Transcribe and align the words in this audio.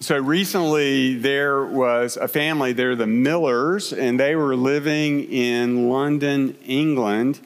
so 0.00 0.16
recently 0.16 1.14
there 1.14 1.64
was 1.64 2.16
a 2.16 2.28
family, 2.28 2.72
they're 2.72 2.94
the 2.94 3.06
Millers, 3.06 3.92
and 3.92 4.18
they 4.18 4.36
were 4.36 4.54
living 4.54 5.24
in 5.24 5.88
London, 5.88 6.56
England. 6.64 7.40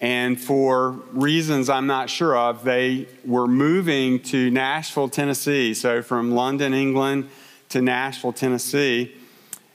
And 0.00 0.40
for 0.40 0.90
reasons 1.12 1.70
I'm 1.70 1.86
not 1.86 2.10
sure 2.10 2.36
of, 2.36 2.64
they 2.64 3.06
were 3.24 3.46
moving 3.46 4.20
to 4.24 4.50
Nashville, 4.50 5.08
Tennessee. 5.08 5.74
So 5.74 6.02
from 6.02 6.32
London, 6.32 6.74
England 6.74 7.30
to 7.68 7.80
Nashville, 7.80 8.32
Tennessee. 8.32 9.14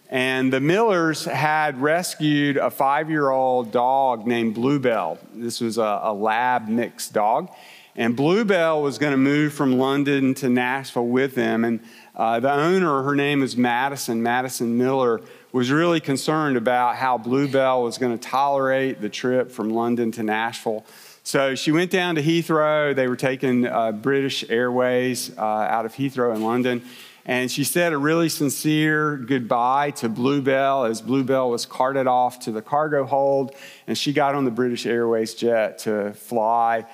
And 0.09 0.51
the 0.51 0.59
Millers 0.59 1.23
had 1.23 1.81
rescued 1.81 2.57
a 2.57 2.69
five 2.69 3.09
year 3.09 3.31
old 3.31 3.71
dog 3.71 4.27
named 4.27 4.55
Bluebell. 4.55 5.17
This 5.33 5.61
was 5.61 5.77
a, 5.77 6.01
a 6.03 6.13
lab 6.13 6.67
mixed 6.67 7.13
dog. 7.13 7.49
And 7.95 8.15
Bluebell 8.15 8.81
was 8.81 8.97
going 8.97 9.11
to 9.11 9.17
move 9.17 9.53
from 9.53 9.77
London 9.77 10.33
to 10.35 10.49
Nashville 10.49 11.07
with 11.07 11.35
them. 11.35 11.65
And 11.65 11.81
uh, 12.15 12.39
the 12.39 12.51
owner, 12.51 13.03
her 13.03 13.15
name 13.15 13.41
is 13.41 13.55
Madison, 13.55 14.21
Madison 14.21 14.77
Miller, 14.77 15.21
was 15.51 15.71
really 15.71 15.99
concerned 15.99 16.57
about 16.57 16.95
how 16.95 17.17
Bluebell 17.17 17.83
was 17.83 17.97
going 17.97 18.17
to 18.17 18.29
tolerate 18.29 19.01
the 19.01 19.09
trip 19.09 19.51
from 19.51 19.69
London 19.69 20.11
to 20.13 20.23
Nashville. 20.23 20.85
So 21.23 21.55
she 21.55 21.71
went 21.71 21.91
down 21.91 22.15
to 22.15 22.21
Heathrow. 22.21 22.95
They 22.95 23.07
were 23.07 23.15
taking 23.15 23.67
uh, 23.67 23.91
British 23.91 24.49
Airways 24.49 25.37
uh, 25.37 25.41
out 25.41 25.85
of 25.85 25.93
Heathrow 25.93 26.35
in 26.35 26.41
London. 26.41 26.81
And 27.25 27.51
she 27.51 27.63
said 27.63 27.93
a 27.93 27.97
really 27.97 28.29
sincere 28.29 29.15
goodbye 29.15 29.91
to 29.91 30.09
Bluebell 30.09 30.85
as 30.85 31.01
Bluebell 31.01 31.51
was 31.51 31.67
carted 31.67 32.07
off 32.07 32.39
to 32.41 32.51
the 32.51 32.63
cargo 32.63 33.05
hold. 33.05 33.55
And 33.85 33.95
she 33.95 34.11
got 34.11 34.33
on 34.33 34.45
the 34.45 34.51
British 34.51 34.87
Airways 34.87 35.35
jet 35.35 35.79
to 35.79 36.13
fly 36.13 36.85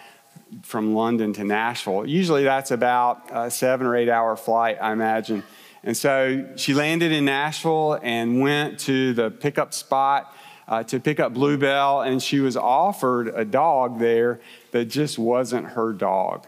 from 0.64 0.94
London 0.94 1.34
to 1.34 1.44
Nashville. 1.44 2.06
Usually 2.06 2.44
that's 2.44 2.72
about 2.72 3.24
a 3.32 3.52
seven 3.52 3.88
or 3.88 3.96
eight 3.96 4.10
hour 4.10 4.36
flight, 4.36 4.78
I 4.82 4.92
imagine. 4.92 5.44
And 5.84 5.96
so 5.96 6.48
she 6.56 6.74
landed 6.74 7.12
in 7.12 7.26
Nashville 7.26 8.00
and 8.02 8.42
went 8.42 8.80
to 8.82 9.14
the 9.14 9.30
pickup 9.30 9.74
spot 9.74 10.36
uh, 10.68 10.84
to 10.84 11.00
pick 11.00 11.20
up 11.20 11.34
Bluebell, 11.34 12.02
and 12.02 12.22
she 12.22 12.40
was 12.40 12.58
offered 12.58 13.30
a 13.30 13.46
dog 13.46 14.00
there 14.00 14.42
that 14.72 14.86
just 14.86 15.18
wasn't 15.18 15.66
her 15.66 15.94
dog. 15.94 16.46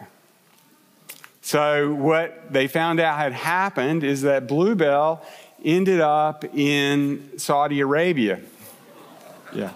So, 1.40 1.94
what 1.94 2.52
they 2.52 2.68
found 2.68 3.00
out 3.00 3.16
had 3.18 3.32
happened 3.32 4.04
is 4.04 4.22
that 4.22 4.46
Bluebell 4.46 5.24
ended 5.64 6.00
up 6.00 6.44
in 6.54 7.38
Saudi 7.38 7.80
Arabia. 7.80 8.40
Yeah. 9.54 9.72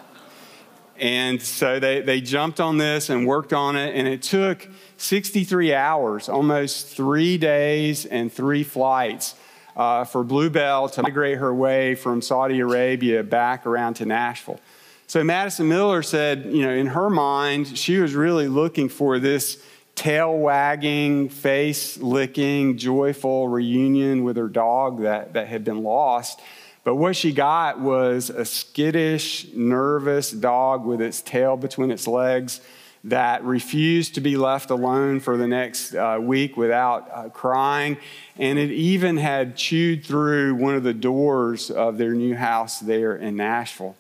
And 0.98 1.42
so 1.42 1.80
they, 1.80 2.00
they 2.00 2.20
jumped 2.20 2.60
on 2.60 2.78
this 2.78 3.10
and 3.10 3.26
worked 3.26 3.52
on 3.52 3.76
it, 3.76 3.94
and 3.96 4.06
it 4.06 4.22
took 4.22 4.68
63 4.96 5.74
hours, 5.74 6.28
almost 6.28 6.86
three 6.86 7.36
days 7.36 8.06
and 8.06 8.32
three 8.32 8.62
flights 8.62 9.34
uh, 9.76 10.04
for 10.04 10.22
Bluebell 10.22 10.88
to 10.90 11.02
migrate 11.02 11.38
her 11.38 11.54
way 11.54 11.94
from 11.94 12.22
Saudi 12.22 12.60
Arabia 12.60 13.22
back 13.22 13.66
around 13.66 13.94
to 13.94 14.06
Nashville. 14.06 14.60
So 15.06 15.22
Madison 15.22 15.68
Miller 15.68 16.02
said, 16.02 16.46
you 16.46 16.62
know, 16.62 16.70
in 16.70 16.86
her 16.86 17.10
mind, 17.10 17.76
she 17.76 17.98
was 17.98 18.14
really 18.14 18.48
looking 18.48 18.88
for 18.88 19.18
this 19.18 19.62
tail 19.94 20.36
wagging, 20.36 21.28
face 21.28 21.98
licking, 21.98 22.78
joyful 22.78 23.48
reunion 23.48 24.24
with 24.24 24.36
her 24.36 24.48
dog 24.48 25.02
that, 25.02 25.34
that 25.34 25.48
had 25.48 25.64
been 25.64 25.82
lost. 25.82 26.40
But 26.84 26.96
what 26.96 27.16
she 27.16 27.32
got 27.32 27.80
was 27.80 28.28
a 28.28 28.44
skittish, 28.44 29.46
nervous 29.54 30.30
dog 30.30 30.84
with 30.84 31.00
its 31.00 31.22
tail 31.22 31.56
between 31.56 31.90
its 31.90 32.06
legs 32.06 32.60
that 33.04 33.44
refused 33.44 34.14
to 34.14 34.20
be 34.20 34.36
left 34.36 34.70
alone 34.70 35.20
for 35.20 35.36
the 35.36 35.46
next 35.46 35.94
uh, 35.94 36.18
week 36.20 36.56
without 36.56 37.08
uh, 37.12 37.28
crying. 37.28 37.98
And 38.38 38.58
it 38.58 38.70
even 38.70 39.18
had 39.18 39.56
chewed 39.56 40.04
through 40.04 40.54
one 40.54 40.74
of 40.74 40.82
the 40.82 40.94
doors 40.94 41.70
of 41.70 41.98
their 41.98 42.12
new 42.12 42.34
house 42.34 42.80
there 42.80 43.16
in 43.16 43.36
Nashville. 43.36 43.96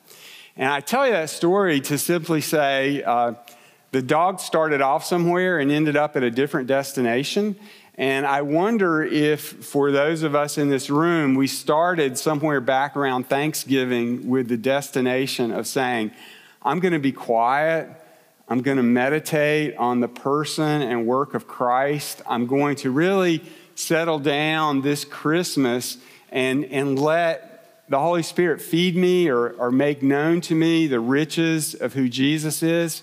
And 0.56 0.70
I 0.70 0.80
tell 0.80 1.06
you 1.06 1.12
that 1.12 1.30
story 1.30 1.80
to 1.82 1.98
simply 1.98 2.40
say 2.40 3.02
uh, 3.02 3.34
the 3.92 4.02
dog 4.02 4.40
started 4.40 4.80
off 4.80 5.04
somewhere 5.04 5.58
and 5.58 5.70
ended 5.70 5.96
up 5.96 6.16
at 6.16 6.22
a 6.22 6.30
different 6.30 6.66
destination. 6.66 7.56
And 7.96 8.26
I 8.26 8.42
wonder 8.42 9.02
if, 9.04 9.40
for 9.40 9.92
those 9.92 10.24
of 10.24 10.34
us 10.34 10.58
in 10.58 10.68
this 10.68 10.90
room, 10.90 11.36
we 11.36 11.46
started 11.46 12.18
somewhere 12.18 12.60
back 12.60 12.96
around 12.96 13.28
Thanksgiving 13.28 14.28
with 14.28 14.48
the 14.48 14.56
destination 14.56 15.52
of 15.52 15.68
saying, 15.68 16.10
I'm 16.62 16.80
going 16.80 16.92
to 16.92 16.98
be 16.98 17.12
quiet. 17.12 17.88
I'm 18.48 18.62
going 18.62 18.78
to 18.78 18.82
meditate 18.82 19.76
on 19.76 20.00
the 20.00 20.08
person 20.08 20.82
and 20.82 21.06
work 21.06 21.34
of 21.34 21.46
Christ. 21.46 22.20
I'm 22.28 22.46
going 22.46 22.76
to 22.76 22.90
really 22.90 23.42
settle 23.76 24.18
down 24.18 24.82
this 24.82 25.04
Christmas 25.04 25.98
and, 26.30 26.64
and 26.66 26.98
let 26.98 27.86
the 27.88 28.00
Holy 28.00 28.22
Spirit 28.22 28.60
feed 28.60 28.96
me 28.96 29.28
or, 29.28 29.50
or 29.50 29.70
make 29.70 30.02
known 30.02 30.40
to 30.42 30.54
me 30.54 30.88
the 30.88 31.00
riches 31.00 31.74
of 31.74 31.92
who 31.92 32.08
Jesus 32.08 32.62
is. 32.62 33.02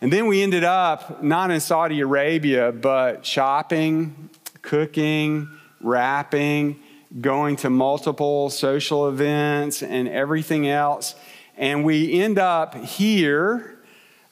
And 0.00 0.12
then 0.12 0.26
we 0.26 0.42
ended 0.42 0.64
up 0.64 1.22
not 1.22 1.50
in 1.50 1.60
Saudi 1.60 2.00
Arabia, 2.00 2.72
but 2.72 3.24
shopping, 3.24 4.30
cooking, 4.60 5.48
wrapping, 5.80 6.80
going 7.20 7.56
to 7.56 7.70
multiple 7.70 8.50
social 8.50 9.08
events, 9.08 9.82
and 9.82 10.08
everything 10.08 10.68
else. 10.68 11.14
And 11.56 11.84
we 11.84 12.20
end 12.20 12.38
up 12.38 12.74
here, 12.74 13.78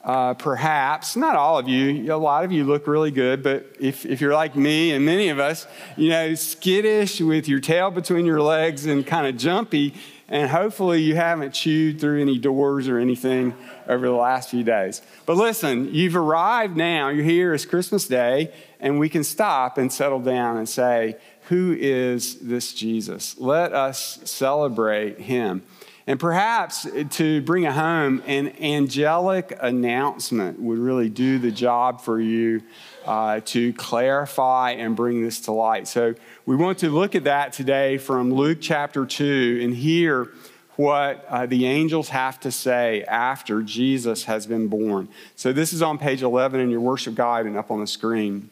uh, 0.03 0.35
perhaps, 0.35 1.15
not 1.15 1.37
all 1.37 1.59
of 1.59 1.69
you, 1.69 2.13
a 2.13 2.17
lot 2.17 2.45
of 2.45 2.51
you 2.51 2.65
look 2.65 2.89
really 2.89 3.13
good, 3.13 3.43
but 3.43 3.77
if, 3.79 4.05
if 4.05 4.21
you're 4.21 4.35
like 4.35 4.57
me 4.57 4.91
and 4.91 5.05
many 5.05 5.29
of 5.29 5.39
us, 5.39 5.69
you 5.97 6.09
know, 6.09 6.35
skittish 6.35 7.21
with 7.21 7.47
your 7.47 7.61
tail 7.61 7.93
between 7.93 8.27
your 8.27 8.43
legs 8.43 8.87
and 8.87 9.07
kind 9.07 9.29
of 9.29 9.37
jumpy, 9.37 9.95
and 10.33 10.51
hopefully 10.51 11.03
you 11.03 11.15
haven't 11.15 11.53
chewed 11.53 12.01
through 12.01 12.23
any 12.23 12.39
doors 12.39 12.89
or 12.89 12.99
anything 12.99 13.55
over 13.87 14.07
the 14.07 14.13
last 14.13 14.49
few 14.49 14.65
days. 14.65 15.03
But 15.27 15.37
listen, 15.37 15.95
you've 15.95 16.17
arrived 16.17 16.75
now. 16.75 17.11
You're 17.11 17.23
here. 17.23 17.53
It's 17.53 17.67
Christmas 17.67 18.09
Day, 18.09 18.51
and 18.81 18.99
we 18.99 19.11
can 19.11 19.25
stop 19.25 19.77
and 19.77 19.93
settle 19.93 20.21
down 20.21 20.57
and 20.57 20.67
say, 20.67 21.17
Who 21.51 21.77
is 21.79 22.39
this 22.39 22.73
Jesus? 22.73 23.39
Let 23.39 23.75
us 23.75 24.21
celebrate 24.25 25.19
him. 25.19 25.65
And 26.07 26.19
perhaps 26.19 26.87
to 27.11 27.43
bring 27.43 27.63
it 27.63 27.73
home, 27.73 28.23
an 28.27 28.55
angelic 28.61 29.57
announcement 29.61 30.59
would 30.61 30.79
really 30.79 31.09
do 31.09 31.39
the 31.39 31.53
job 31.53 32.01
for 32.01 32.21
you 32.21 32.63
uh, 33.07 33.41
to 33.47 33.73
clarify 33.75 34.73
and 34.73 34.97
bring 34.97 35.23
this 35.23 35.41
to 35.43 35.53
light. 35.53 35.87
So 35.87 36.15
we 36.45 36.57
want 36.57 36.79
to 36.79 36.91
look 36.91 37.15
at 37.15 37.25
that 37.25 37.53
today 37.53 37.99
from 37.99 38.33
Luke 38.33 38.59
chapter 38.61 39.07
2 39.07 39.61
and 39.63 39.75
hear 39.75 40.29
what 40.75 41.25
uh, 41.29 41.47
the 41.47 41.67
angels 41.67 42.09
have 42.09 42.41
to 42.41 42.51
say 42.51 43.05
after 43.05 43.63
Jesus 43.63 44.25
has 44.25 44.47
been 44.47 44.67
born. 44.67 45.09
So 45.37 45.53
this 45.53 45.73
is 45.73 45.83
on 45.83 45.99
page 45.99 46.23
11 46.23 46.59
in 46.59 46.71
your 46.71 46.81
worship 46.81 47.15
guide 47.15 47.47
and 47.47 47.57
up 47.57 47.71
on 47.71 47.79
the 47.79 47.87
screen. 47.87 48.51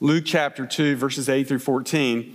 Luke 0.00 0.24
chapter 0.24 0.66
2, 0.66 0.96
verses 0.96 1.28
8 1.28 1.46
through 1.46 1.58
14. 1.58 2.34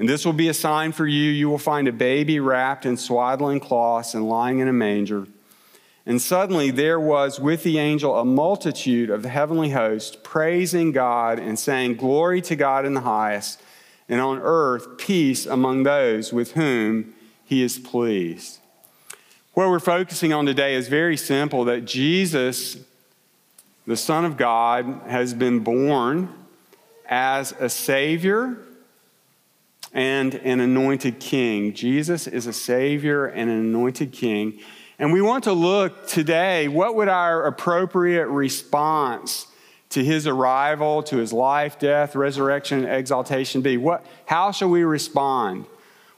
And 0.00 0.08
this 0.08 0.24
will 0.24 0.32
be 0.32 0.48
a 0.48 0.54
sign 0.54 0.92
for 0.92 1.06
you. 1.06 1.30
You 1.30 1.50
will 1.50 1.58
find 1.58 1.86
a 1.86 1.92
baby 1.92 2.40
wrapped 2.40 2.86
in 2.86 2.96
swaddling 2.96 3.60
cloths 3.60 4.14
and 4.14 4.26
lying 4.26 4.60
in 4.60 4.66
a 4.66 4.72
manger. 4.72 5.26
And 6.06 6.22
suddenly 6.22 6.70
there 6.70 6.98
was 6.98 7.38
with 7.38 7.64
the 7.64 7.76
angel 7.78 8.18
a 8.18 8.24
multitude 8.24 9.10
of 9.10 9.22
the 9.22 9.28
heavenly 9.28 9.70
host 9.70 10.24
praising 10.24 10.92
God 10.92 11.38
and 11.38 11.58
saying, 11.58 11.96
Glory 11.96 12.40
to 12.40 12.56
God 12.56 12.86
in 12.86 12.94
the 12.94 13.02
highest 13.02 13.60
and 14.08 14.22
on 14.22 14.38
earth 14.38 14.96
peace 14.96 15.44
among 15.44 15.82
those 15.82 16.32
with 16.32 16.52
whom 16.52 17.12
he 17.44 17.62
is 17.62 17.78
pleased. 17.78 18.58
What 19.52 19.68
we're 19.68 19.80
focusing 19.80 20.32
on 20.32 20.46
today 20.46 20.76
is 20.76 20.88
very 20.88 21.18
simple 21.18 21.66
that 21.66 21.84
Jesus, 21.84 22.78
the 23.86 23.98
Son 23.98 24.24
of 24.24 24.38
God, 24.38 25.02
has 25.06 25.34
been 25.34 25.58
born 25.58 26.32
as 27.06 27.52
a 27.60 27.68
Savior 27.68 28.56
and 29.92 30.34
an 30.34 30.60
anointed 30.60 31.18
King. 31.18 31.74
Jesus 31.74 32.26
is 32.26 32.46
a 32.46 32.52
Savior 32.52 33.26
and 33.26 33.50
an 33.50 33.58
anointed 33.58 34.12
King. 34.12 34.60
And 34.98 35.12
we 35.12 35.22
want 35.22 35.44
to 35.44 35.52
look 35.52 36.06
today 36.06 36.68
what 36.68 36.94
would 36.94 37.08
our 37.08 37.46
appropriate 37.46 38.26
response 38.26 39.46
to 39.90 40.04
his 40.04 40.26
arrival, 40.26 41.02
to 41.04 41.16
his 41.16 41.32
life, 41.32 41.78
death, 41.78 42.14
resurrection, 42.14 42.84
exaltation 42.84 43.62
be? 43.62 43.76
What, 43.76 44.04
how 44.26 44.52
shall 44.52 44.68
we 44.68 44.84
respond? 44.84 45.66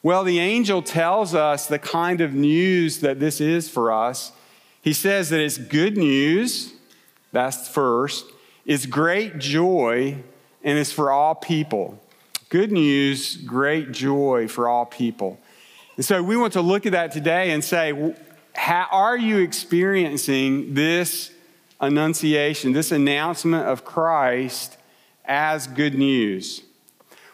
Well, 0.02 0.24
the 0.24 0.40
angel 0.40 0.82
tells 0.82 1.34
us 1.34 1.66
the 1.66 1.78
kind 1.78 2.20
of 2.20 2.34
news 2.34 3.00
that 3.00 3.20
this 3.20 3.40
is 3.40 3.68
for 3.68 3.92
us. 3.92 4.32
He 4.82 4.92
says 4.92 5.30
that 5.30 5.40
it's 5.40 5.58
good 5.58 5.96
news, 5.96 6.74
that's 7.30 7.68
first, 7.68 8.26
it's 8.66 8.84
great 8.84 9.38
joy, 9.38 10.16
and 10.64 10.78
it's 10.78 10.92
for 10.92 11.12
all 11.12 11.36
people. 11.36 12.02
Good 12.52 12.70
news, 12.70 13.36
great 13.36 13.92
joy 13.92 14.46
for 14.46 14.68
all 14.68 14.84
people. 14.84 15.40
And 15.96 16.04
so 16.04 16.22
we 16.22 16.36
want 16.36 16.52
to 16.52 16.60
look 16.60 16.84
at 16.84 16.92
that 16.92 17.10
today 17.10 17.52
and 17.52 17.64
say, 17.64 18.14
how 18.54 18.88
are 18.90 19.16
you 19.16 19.38
experiencing 19.38 20.74
this 20.74 21.32
annunciation, 21.80 22.72
this 22.72 22.92
announcement 22.92 23.66
of 23.66 23.86
Christ 23.86 24.76
as 25.24 25.66
good 25.66 25.94
news? 25.94 26.60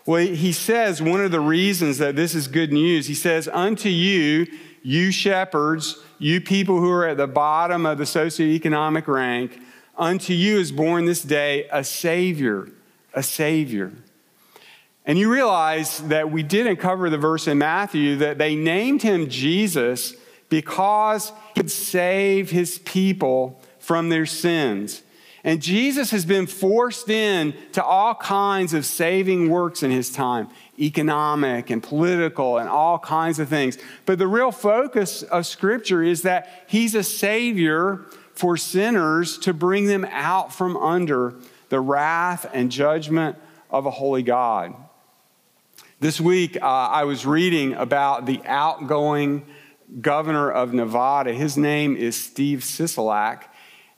Well, 0.06 0.24
he 0.24 0.52
says 0.52 1.02
one 1.02 1.20
of 1.20 1.32
the 1.32 1.40
reasons 1.40 1.98
that 1.98 2.14
this 2.14 2.32
is 2.36 2.46
good 2.46 2.72
news, 2.72 3.08
he 3.08 3.14
says, 3.14 3.48
Unto 3.48 3.88
you, 3.88 4.46
you 4.84 5.10
shepherds, 5.10 5.98
you 6.20 6.40
people 6.40 6.78
who 6.78 6.92
are 6.92 7.08
at 7.08 7.16
the 7.16 7.26
bottom 7.26 7.86
of 7.86 7.98
the 7.98 8.04
socioeconomic 8.04 9.08
rank, 9.08 9.60
unto 9.96 10.32
you 10.32 10.60
is 10.60 10.70
born 10.70 11.06
this 11.06 11.22
day 11.22 11.66
a 11.72 11.82
Savior, 11.82 12.68
a 13.14 13.24
Savior. 13.24 13.90
And 15.08 15.18
you 15.18 15.32
realize 15.32 16.00
that 16.08 16.30
we 16.30 16.42
didn't 16.42 16.76
cover 16.76 17.08
the 17.08 17.16
verse 17.16 17.48
in 17.48 17.56
Matthew 17.56 18.16
that 18.16 18.36
they 18.36 18.54
named 18.54 19.00
him 19.00 19.30
Jesus 19.30 20.14
because 20.50 21.32
he'd 21.54 21.70
save 21.70 22.50
his 22.50 22.78
people 22.80 23.58
from 23.78 24.10
their 24.10 24.26
sins. 24.26 25.02
And 25.44 25.62
Jesus 25.62 26.10
has 26.10 26.26
been 26.26 26.46
forced 26.46 27.08
in 27.08 27.54
to 27.72 27.82
all 27.82 28.14
kinds 28.16 28.74
of 28.74 28.84
saving 28.84 29.48
works 29.48 29.82
in 29.82 29.90
his 29.90 30.10
time, 30.10 30.50
economic 30.78 31.70
and 31.70 31.82
political 31.82 32.58
and 32.58 32.68
all 32.68 32.98
kinds 32.98 33.38
of 33.38 33.48
things. 33.48 33.78
But 34.04 34.18
the 34.18 34.26
real 34.26 34.52
focus 34.52 35.22
of 35.22 35.46
Scripture 35.46 36.02
is 36.02 36.20
that 36.22 36.64
he's 36.66 36.94
a 36.94 37.02
savior 37.02 38.04
for 38.34 38.58
sinners 38.58 39.38
to 39.38 39.54
bring 39.54 39.86
them 39.86 40.04
out 40.10 40.52
from 40.52 40.76
under 40.76 41.34
the 41.70 41.80
wrath 41.80 42.44
and 42.52 42.70
judgment 42.70 43.38
of 43.70 43.86
a 43.86 43.90
holy 43.90 44.22
God. 44.22 44.74
This 46.00 46.20
week, 46.20 46.56
uh, 46.56 46.64
I 46.64 47.02
was 47.02 47.26
reading 47.26 47.74
about 47.74 48.24
the 48.24 48.40
outgoing 48.44 49.44
governor 50.00 50.48
of 50.48 50.72
Nevada. 50.72 51.32
His 51.32 51.56
name 51.56 51.96
is 51.96 52.14
Steve 52.14 52.60
Sisolak. 52.60 53.42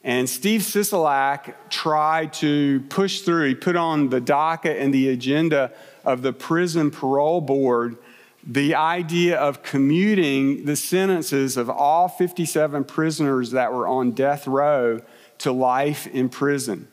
And 0.03 0.27
Steve 0.27 0.63
Sisolak 0.63 1.55
tried 1.69 2.33
to 2.35 2.81
push 2.89 3.21
through, 3.21 3.49
he 3.49 3.55
put 3.55 3.77
on 3.77 4.09
the 4.09 4.19
docket 4.19 4.79
and 4.79 4.95
the 4.95 5.11
agenda 5.11 5.73
of 6.03 6.23
the 6.23 6.33
prison 6.33 6.91
parole 6.91 7.43
board 7.43 7.99
the 8.43 8.75
idea 8.75 9.39
of 9.39 9.63
commuting 9.63 10.65
the 10.65 10.77
sentences 10.77 11.59
of 11.59 11.69
all 11.69 12.09
57 12.09 12.85
prisoners 12.85 13.51
that 13.51 13.71
were 13.71 13.87
on 13.87 14.13
death 14.13 14.47
row 14.47 15.01
to 15.37 15.53
life 15.53 16.07
in 16.07 16.31
prison. 16.31 16.89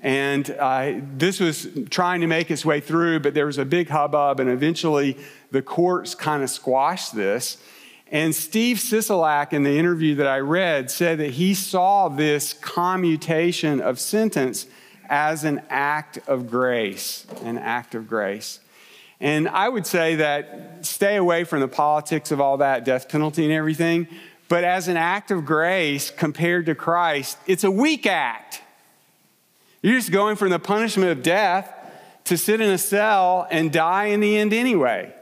And 0.00 0.50
uh, 0.50 1.00
this 1.16 1.40
was 1.40 1.68
trying 1.90 2.20
to 2.20 2.26
make 2.26 2.50
its 2.50 2.64
way 2.64 2.80
through, 2.80 3.20
but 3.20 3.34
there 3.34 3.46
was 3.46 3.58
a 3.58 3.64
big 3.64 3.88
hubbub, 3.88 4.40
and 4.40 4.50
eventually 4.50 5.16
the 5.50 5.62
courts 5.62 6.14
kind 6.14 6.42
of 6.42 6.50
squashed 6.50 7.14
this. 7.14 7.58
And 8.12 8.34
Steve 8.34 8.76
Sisolak, 8.76 9.52
in 9.52 9.62
the 9.64 9.78
interview 9.78 10.14
that 10.16 10.28
I 10.28 10.38
read, 10.38 10.90
said 10.90 11.18
that 11.18 11.32
he 11.32 11.54
saw 11.54 12.08
this 12.08 12.52
commutation 12.52 13.80
of 13.80 13.98
sentence 13.98 14.66
as 15.08 15.44
an 15.44 15.62
act 15.70 16.18
of 16.28 16.48
grace, 16.48 17.26
an 17.42 17.58
act 17.58 17.94
of 17.94 18.08
grace. 18.08 18.60
And 19.18 19.48
I 19.48 19.68
would 19.68 19.86
say 19.86 20.16
that 20.16 20.84
stay 20.84 21.16
away 21.16 21.44
from 21.44 21.60
the 21.60 21.68
politics 21.68 22.30
of 22.30 22.40
all 22.40 22.58
that, 22.58 22.84
death 22.84 23.08
penalty 23.08 23.44
and 23.44 23.52
everything. 23.52 24.08
But 24.48 24.62
as 24.62 24.88
an 24.88 24.96
act 24.96 25.30
of 25.30 25.44
grace 25.44 26.10
compared 26.10 26.66
to 26.66 26.74
Christ, 26.74 27.38
it's 27.46 27.64
a 27.64 27.70
weak 27.70 28.06
act. 28.06 28.62
You're 29.86 29.94
just 29.94 30.10
going 30.10 30.34
from 30.34 30.48
the 30.48 30.58
punishment 30.58 31.12
of 31.12 31.22
death 31.22 31.72
to 32.24 32.36
sit 32.36 32.60
in 32.60 32.70
a 32.70 32.76
cell 32.76 33.46
and 33.52 33.70
die 33.70 34.06
in 34.06 34.18
the 34.18 34.36
end 34.36 34.52
anyway. 34.52 35.14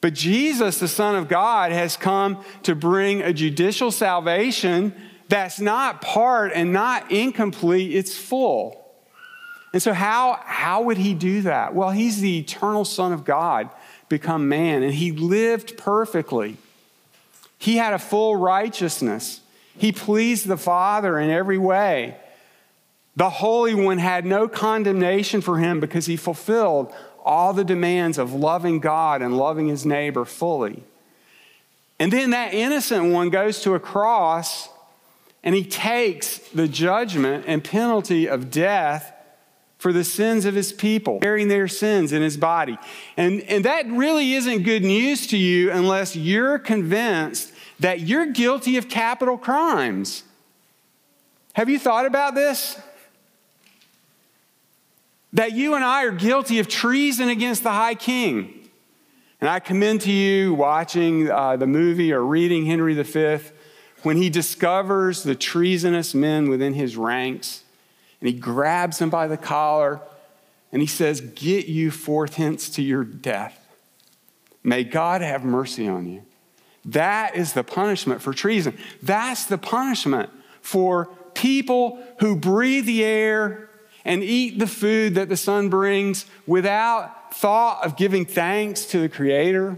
But 0.00 0.14
Jesus, 0.14 0.78
the 0.78 0.88
Son 0.88 1.14
of 1.14 1.28
God, 1.28 1.70
has 1.70 1.98
come 1.98 2.42
to 2.62 2.74
bring 2.74 3.20
a 3.20 3.34
judicial 3.34 3.90
salvation 3.90 4.94
that's 5.28 5.60
not 5.60 6.00
part 6.00 6.52
and 6.54 6.72
not 6.72 7.12
incomplete, 7.12 7.94
it's 7.94 8.16
full. 8.16 8.82
And 9.74 9.82
so, 9.82 9.92
how, 9.92 10.40
how 10.42 10.84
would 10.84 10.96
he 10.96 11.12
do 11.12 11.42
that? 11.42 11.74
Well, 11.74 11.90
he's 11.90 12.22
the 12.22 12.38
eternal 12.38 12.86
Son 12.86 13.12
of 13.12 13.26
God, 13.26 13.68
become 14.08 14.48
man, 14.48 14.82
and 14.82 14.94
he 14.94 15.12
lived 15.12 15.76
perfectly. 15.76 16.56
He 17.58 17.76
had 17.76 17.92
a 17.92 17.98
full 17.98 18.36
righteousness. 18.36 19.42
He 19.76 19.92
pleased 19.92 20.46
the 20.46 20.56
Father 20.56 21.18
in 21.18 21.28
every 21.28 21.58
way. 21.58 22.16
The 23.16 23.30
Holy 23.30 23.74
One 23.74 23.98
had 23.98 24.26
no 24.26 24.46
condemnation 24.46 25.40
for 25.40 25.58
him 25.58 25.80
because 25.80 26.06
he 26.06 26.16
fulfilled 26.16 26.92
all 27.24 27.52
the 27.52 27.64
demands 27.64 28.18
of 28.18 28.34
loving 28.34 28.78
God 28.78 29.22
and 29.22 29.36
loving 29.36 29.68
his 29.68 29.84
neighbor 29.84 30.24
fully. 30.24 30.84
And 31.98 32.12
then 32.12 32.30
that 32.30 32.52
innocent 32.52 33.12
one 33.12 33.30
goes 33.30 33.62
to 33.62 33.74
a 33.74 33.80
cross 33.80 34.68
and 35.42 35.54
he 35.54 35.64
takes 35.64 36.38
the 36.38 36.68
judgment 36.68 37.44
and 37.46 37.64
penalty 37.64 38.28
of 38.28 38.50
death 38.50 39.12
for 39.78 39.92
the 39.92 40.04
sins 40.04 40.44
of 40.44 40.54
his 40.54 40.72
people, 40.72 41.18
bearing 41.20 41.48
their 41.48 41.68
sins 41.68 42.12
in 42.12 42.22
his 42.22 42.36
body. 42.36 42.78
And, 43.16 43.42
and 43.42 43.64
that 43.64 43.86
really 43.86 44.34
isn't 44.34 44.62
good 44.62 44.82
news 44.82 45.26
to 45.28 45.36
you 45.36 45.70
unless 45.70 46.16
you're 46.16 46.58
convinced 46.58 47.52
that 47.80 48.00
you're 48.00 48.26
guilty 48.26 48.76
of 48.76 48.88
capital 48.88 49.38
crimes. 49.38 50.24
Have 51.52 51.68
you 51.68 51.78
thought 51.78 52.06
about 52.06 52.34
this? 52.34 52.78
That 55.32 55.52
you 55.52 55.74
and 55.74 55.84
I 55.84 56.04
are 56.04 56.12
guilty 56.12 56.58
of 56.58 56.68
treason 56.68 57.28
against 57.28 57.62
the 57.62 57.72
high 57.72 57.94
king. 57.94 58.68
And 59.40 59.50
I 59.50 59.60
commend 59.60 60.00
to 60.02 60.12
you 60.12 60.54
watching 60.54 61.30
uh, 61.30 61.56
the 61.56 61.66
movie 61.66 62.12
or 62.12 62.24
reading 62.24 62.66
Henry 62.66 62.94
V 62.94 63.38
when 64.02 64.16
he 64.16 64.30
discovers 64.30 65.22
the 65.22 65.34
treasonous 65.34 66.14
men 66.14 66.48
within 66.48 66.74
his 66.74 66.96
ranks 66.96 67.64
and 68.20 68.28
he 68.28 68.34
grabs 68.34 68.98
them 68.98 69.10
by 69.10 69.26
the 69.26 69.36
collar 69.36 70.00
and 70.72 70.80
he 70.80 70.86
says, 70.86 71.20
Get 71.20 71.66
you 71.66 71.90
forth 71.90 72.34
hence 72.34 72.68
to 72.70 72.82
your 72.82 73.04
death. 73.04 73.58
May 74.62 74.84
God 74.84 75.20
have 75.20 75.44
mercy 75.44 75.86
on 75.86 76.08
you. 76.08 76.22
That 76.84 77.36
is 77.36 77.52
the 77.52 77.64
punishment 77.64 78.22
for 78.22 78.32
treason. 78.32 78.76
That's 79.02 79.44
the 79.44 79.58
punishment 79.58 80.30
for 80.60 81.06
people 81.34 82.02
who 82.20 82.36
breathe 82.36 82.86
the 82.86 83.04
air 83.04 83.70
and 84.06 84.22
eat 84.22 84.60
the 84.60 84.68
food 84.68 85.16
that 85.16 85.28
the 85.28 85.36
sun 85.36 85.68
brings 85.68 86.26
without 86.46 87.34
thought 87.34 87.84
of 87.84 87.96
giving 87.96 88.24
thanks 88.24 88.86
to 88.86 89.00
the 89.00 89.08
Creator, 89.08 89.76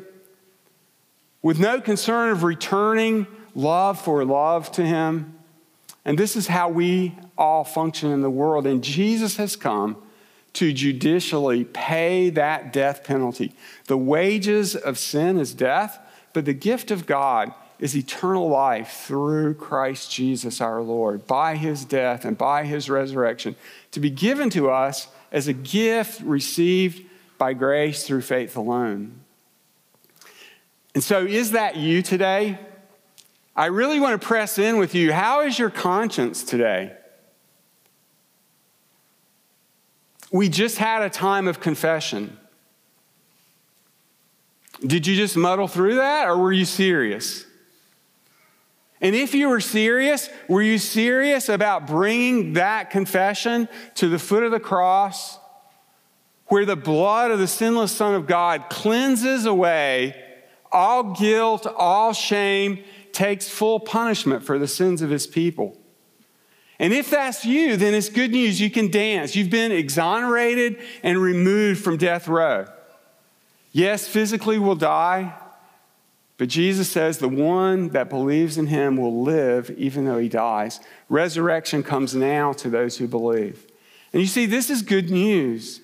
with 1.40 1.58
no 1.58 1.80
concern 1.80 2.30
of 2.30 2.42
returning 2.42 3.26
love 3.54 3.98
for 3.98 4.22
love 4.26 4.70
to 4.72 4.84
Him. 4.84 5.34
And 6.04 6.18
this 6.18 6.36
is 6.36 6.46
how 6.46 6.68
we 6.68 7.16
all 7.38 7.64
function 7.64 8.10
in 8.12 8.20
the 8.20 8.30
world. 8.30 8.66
And 8.66 8.84
Jesus 8.84 9.38
has 9.38 9.56
come 9.56 9.96
to 10.52 10.74
judicially 10.74 11.64
pay 11.64 12.28
that 12.30 12.70
death 12.70 13.04
penalty. 13.04 13.54
The 13.86 13.96
wages 13.96 14.76
of 14.76 14.98
sin 14.98 15.38
is 15.38 15.54
death, 15.54 15.98
but 16.34 16.44
the 16.44 16.52
gift 16.52 16.90
of 16.90 17.06
God 17.06 17.54
is 17.78 17.96
eternal 17.96 18.48
life 18.48 19.04
through 19.06 19.54
Christ 19.54 20.10
Jesus 20.10 20.60
our 20.60 20.82
Lord, 20.82 21.26
by 21.26 21.56
his 21.56 21.84
death 21.84 22.24
and 22.24 22.36
by 22.36 22.64
his 22.64 22.90
resurrection, 22.90 23.54
to 23.92 24.00
be 24.00 24.10
given 24.10 24.50
to 24.50 24.70
us 24.70 25.08
as 25.30 25.46
a 25.46 25.52
gift 25.52 26.20
received 26.22 27.04
by 27.38 27.52
grace 27.52 28.04
through 28.06 28.22
faith 28.22 28.56
alone. 28.56 29.20
And 30.94 31.04
so, 31.04 31.24
is 31.24 31.52
that 31.52 31.76
you 31.76 32.02
today? 32.02 32.58
I 33.54 33.66
really 33.66 34.00
want 34.00 34.20
to 34.20 34.26
press 34.26 34.58
in 34.58 34.78
with 34.78 34.94
you. 34.94 35.12
How 35.12 35.42
is 35.42 35.58
your 35.58 35.70
conscience 35.70 36.42
today? 36.42 36.92
We 40.30 40.48
just 40.48 40.78
had 40.78 41.02
a 41.02 41.10
time 41.10 41.48
of 41.48 41.60
confession. 41.60 42.36
Did 44.80 45.06
you 45.06 45.16
just 45.16 45.36
muddle 45.36 45.66
through 45.66 45.96
that, 45.96 46.28
or 46.28 46.36
were 46.36 46.52
you 46.52 46.64
serious? 46.64 47.46
And 49.00 49.14
if 49.14 49.34
you 49.34 49.48
were 49.48 49.60
serious, 49.60 50.28
were 50.48 50.62
you 50.62 50.78
serious 50.78 51.48
about 51.48 51.86
bringing 51.86 52.54
that 52.54 52.90
confession 52.90 53.68
to 53.94 54.08
the 54.08 54.18
foot 54.18 54.42
of 54.42 54.50
the 54.50 54.60
cross 54.60 55.38
where 56.46 56.64
the 56.64 56.76
blood 56.76 57.30
of 57.30 57.38
the 57.38 57.46
sinless 57.46 57.92
Son 57.92 58.14
of 58.14 58.26
God 58.26 58.64
cleanses 58.70 59.46
away 59.46 60.24
all 60.72 61.14
guilt, 61.14 61.66
all 61.66 62.12
shame, 62.12 62.82
takes 63.12 63.48
full 63.48 63.80
punishment 63.80 64.44
for 64.44 64.58
the 64.58 64.68
sins 64.68 65.00
of 65.00 65.10
his 65.10 65.26
people? 65.26 65.76
And 66.80 66.92
if 66.92 67.10
that's 67.10 67.44
you, 67.44 67.76
then 67.76 67.94
it's 67.94 68.08
good 68.08 68.30
news. 68.30 68.60
You 68.60 68.70
can 68.70 68.90
dance. 68.90 69.34
You've 69.34 69.50
been 69.50 69.72
exonerated 69.72 70.78
and 71.02 71.18
removed 71.18 71.82
from 71.82 71.96
death 71.96 72.28
row. 72.28 72.66
Yes, 73.72 74.08
physically 74.08 74.58
we'll 74.58 74.76
die, 74.76 75.34
but 76.38 76.48
Jesus 76.48 76.88
says 76.88 77.18
the 77.18 77.28
one 77.28 77.88
that 77.88 78.08
believes 78.08 78.56
in 78.56 78.68
him 78.68 78.96
will 78.96 79.22
live 79.22 79.70
even 79.76 80.04
though 80.04 80.18
he 80.18 80.28
dies. 80.28 80.78
Resurrection 81.08 81.82
comes 81.82 82.14
now 82.14 82.52
to 82.54 82.70
those 82.70 82.96
who 82.96 83.08
believe. 83.08 83.66
And 84.12 84.22
you 84.22 84.28
see, 84.28 84.46
this 84.46 84.70
is 84.70 84.82
good 84.82 85.10
news. 85.10 85.80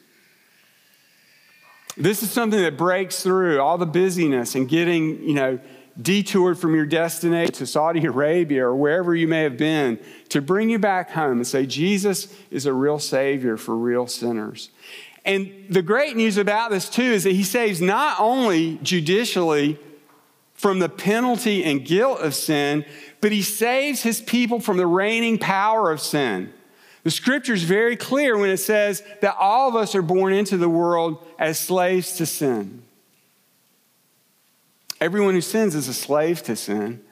This 1.96 2.22
is 2.22 2.30
something 2.30 2.60
that 2.62 2.76
breaks 2.76 3.22
through 3.22 3.60
all 3.60 3.78
the 3.78 3.86
busyness 3.86 4.54
and 4.54 4.68
getting, 4.68 5.22
you 5.24 5.34
know, 5.34 5.58
detoured 6.00 6.58
from 6.58 6.74
your 6.74 6.86
destination 6.86 7.52
to 7.54 7.66
Saudi 7.66 8.04
Arabia 8.04 8.66
or 8.66 8.74
wherever 8.74 9.14
you 9.14 9.28
may 9.28 9.42
have 9.42 9.56
been 9.56 9.98
to 10.28 10.40
bring 10.40 10.70
you 10.70 10.78
back 10.78 11.10
home 11.10 11.38
and 11.38 11.46
say, 11.46 11.66
Jesus 11.66 12.34
is 12.50 12.66
a 12.66 12.72
real 12.72 12.98
Savior 12.98 13.56
for 13.56 13.76
real 13.76 14.06
sinners. 14.06 14.70
And 15.24 15.52
the 15.70 15.82
great 15.82 16.16
news 16.16 16.36
about 16.36 16.70
this, 16.70 16.88
too, 16.88 17.02
is 17.02 17.24
that 17.24 17.32
He 17.32 17.44
saves 17.44 17.80
not 17.80 18.18
only 18.20 18.78
judicially 18.82 19.78
from 20.54 20.78
the 20.78 20.88
penalty 20.88 21.62
and 21.64 21.84
guilt 21.84 22.20
of 22.20 22.34
sin, 22.34 22.84
but 23.20 23.32
He 23.32 23.42
saves 23.42 24.02
His 24.02 24.20
people 24.20 24.60
from 24.60 24.76
the 24.76 24.86
reigning 24.86 25.38
power 25.38 25.90
of 25.90 26.00
sin. 26.00 26.52
The 27.02 27.10
scripture 27.10 27.52
is 27.52 27.64
very 27.64 27.96
clear 27.96 28.38
when 28.38 28.48
it 28.48 28.56
says 28.56 29.02
that 29.20 29.36
all 29.38 29.68
of 29.68 29.76
us 29.76 29.94
are 29.94 30.02
born 30.02 30.32
into 30.32 30.56
the 30.56 30.70
world 30.70 31.24
as 31.38 31.58
slaves 31.58 32.14
to 32.14 32.24
sin. 32.24 32.82
Everyone 35.00 35.34
who 35.34 35.42
sins 35.42 35.74
is 35.74 35.86
a 35.86 35.94
slave 35.94 36.42
to 36.44 36.56
sin. 36.56 37.02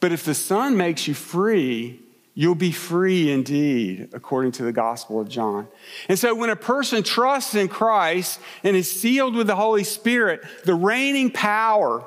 But 0.00 0.12
if 0.12 0.24
the 0.24 0.34
Son 0.34 0.76
makes 0.76 1.06
you 1.06 1.12
free, 1.12 2.00
you'll 2.34 2.54
be 2.54 2.72
free 2.72 3.30
indeed, 3.30 4.08
according 4.14 4.52
to 4.52 4.62
the 4.62 4.72
Gospel 4.72 5.20
of 5.20 5.28
John. 5.28 5.68
And 6.08 6.18
so 6.18 6.34
when 6.34 6.48
a 6.48 6.56
person 6.56 7.02
trusts 7.02 7.54
in 7.54 7.68
Christ 7.68 8.40
and 8.62 8.74
is 8.74 8.90
sealed 8.90 9.34
with 9.34 9.46
the 9.46 9.56
Holy 9.56 9.84
Spirit, 9.84 10.44
the 10.64 10.74
reigning 10.74 11.30
power 11.30 12.04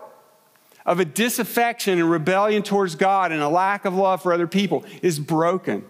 of 0.89 0.99
a 0.99 1.05
disaffection 1.05 1.99
and 1.99 2.09
rebellion 2.09 2.63
towards 2.63 2.95
God 2.95 3.31
and 3.31 3.43
a 3.43 3.47
lack 3.47 3.85
of 3.85 3.93
love 3.93 4.23
for 4.23 4.33
other 4.33 4.47
people 4.47 4.83
is 5.03 5.19
broken. 5.19 5.85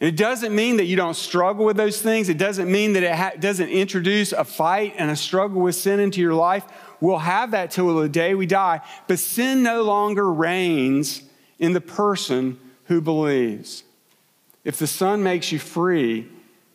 And 0.00 0.08
it 0.08 0.16
doesn't 0.16 0.54
mean 0.54 0.76
that 0.76 0.84
you 0.84 0.94
don't 0.94 1.16
struggle 1.16 1.64
with 1.64 1.76
those 1.76 2.00
things. 2.00 2.28
It 2.28 2.38
doesn't 2.38 2.70
mean 2.70 2.92
that 2.92 3.02
it 3.02 3.12
ha- 3.12 3.32
doesn't 3.40 3.68
introduce 3.68 4.30
a 4.30 4.44
fight 4.44 4.94
and 4.96 5.10
a 5.10 5.16
struggle 5.16 5.60
with 5.60 5.74
sin 5.74 5.98
into 5.98 6.20
your 6.20 6.34
life. 6.34 6.64
We'll 7.00 7.18
have 7.18 7.50
that 7.50 7.72
till 7.72 7.92
the 7.96 8.08
day 8.08 8.36
we 8.36 8.46
die. 8.46 8.80
But 9.08 9.18
sin 9.18 9.64
no 9.64 9.82
longer 9.82 10.32
reigns 10.32 11.22
in 11.58 11.72
the 11.72 11.80
person 11.80 12.60
who 12.84 13.00
believes. 13.00 13.82
If 14.62 14.78
the 14.78 14.86
Son 14.86 15.24
makes 15.24 15.50
you 15.50 15.58
free, 15.58 16.28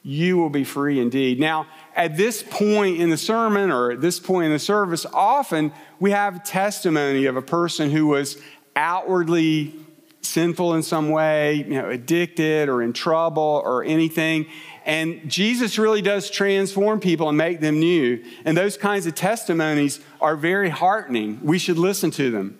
you 0.03 0.35
will 0.35 0.50
be 0.50 0.65
free 0.65 1.00
indeed. 1.00 1.39
Now, 1.39 1.67
at 1.95 2.17
this 2.17 2.43
point 2.43 3.00
in 3.00 3.10
the 3.10 3.17
sermon 3.17 3.71
or 3.71 3.91
at 3.91 4.01
this 4.01 4.19
point 4.19 4.45
in 4.45 4.51
the 4.51 4.60
service, 4.60 5.05
often 5.13 5.71
we 6.00 6.12
have 6.12 6.43
testimony 6.43 7.25
of 7.25 7.36
a 7.36 7.41
person 7.41 7.91
who 7.91 8.07
was 8.07 8.38
outwardly 8.75 9.74
sinful 10.21 10.75
in 10.75 10.83
some 10.83 11.10
way, 11.10 11.55
you 11.55 11.74
know, 11.74 11.89
addicted 11.89 12.69
or 12.69 12.81
in 12.81 12.93
trouble 12.93 13.62
or 13.65 13.83
anything. 13.83 14.45
And 14.86 15.29
Jesus 15.29 15.77
really 15.77 16.01
does 16.01 16.29
transform 16.29 17.00
people 17.00 17.29
and 17.29 17.38
make 17.38 17.60
them 17.60 17.79
new. 17.79 18.24
And 18.45 18.57
those 18.57 18.77
kinds 18.77 19.05
of 19.05 19.15
testimonies 19.15 20.00
are 20.19 20.36
very 20.36 20.69
heartening. 20.69 21.39
We 21.43 21.60
should 21.60 21.77
listen 21.77 22.12
to 22.12 22.31
them. 22.31 22.60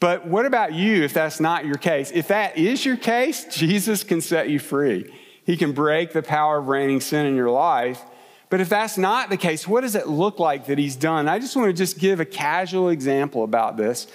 But 0.00 0.26
what 0.26 0.46
about 0.46 0.72
you 0.72 1.04
if 1.04 1.14
that's 1.14 1.38
not 1.38 1.64
your 1.64 1.76
case? 1.76 2.10
If 2.10 2.28
that 2.28 2.58
is 2.58 2.84
your 2.84 2.96
case, 2.96 3.44
Jesus 3.50 4.02
can 4.02 4.20
set 4.20 4.50
you 4.50 4.58
free. 4.58 5.12
He 5.44 5.56
can 5.56 5.72
break 5.72 6.12
the 6.12 6.22
power 6.22 6.58
of 6.58 6.68
reigning 6.68 7.00
sin 7.00 7.26
in 7.26 7.34
your 7.34 7.50
life. 7.50 8.00
But 8.48 8.60
if 8.60 8.68
that's 8.68 8.98
not 8.98 9.30
the 9.30 9.36
case, 9.36 9.66
what 9.66 9.80
does 9.80 9.94
it 9.94 10.08
look 10.08 10.38
like 10.38 10.66
that 10.66 10.78
he's 10.78 10.94
done? 10.94 11.28
I 11.28 11.38
just 11.38 11.56
want 11.56 11.68
to 11.68 11.72
just 11.72 11.98
give 11.98 12.20
a 12.20 12.24
casual 12.24 12.90
example 12.90 13.44
about 13.44 13.76
this. 13.76 14.06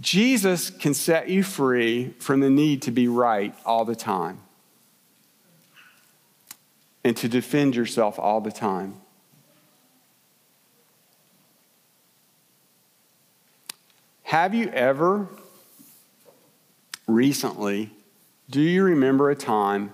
Jesus 0.00 0.70
can 0.70 0.94
set 0.94 1.28
you 1.28 1.42
free 1.42 2.14
from 2.18 2.40
the 2.40 2.50
need 2.50 2.82
to 2.82 2.90
be 2.90 3.08
right 3.08 3.54
all 3.64 3.84
the 3.84 3.94
time 3.94 4.40
and 7.04 7.16
to 7.18 7.28
defend 7.28 7.76
yourself 7.76 8.18
all 8.18 8.40
the 8.40 8.50
time. 8.50 8.94
Have 14.22 14.54
you 14.54 14.68
ever 14.70 15.28
recently, 17.06 17.90
do 18.50 18.60
you 18.60 18.82
remember 18.82 19.30
a 19.30 19.36
time 19.36 19.92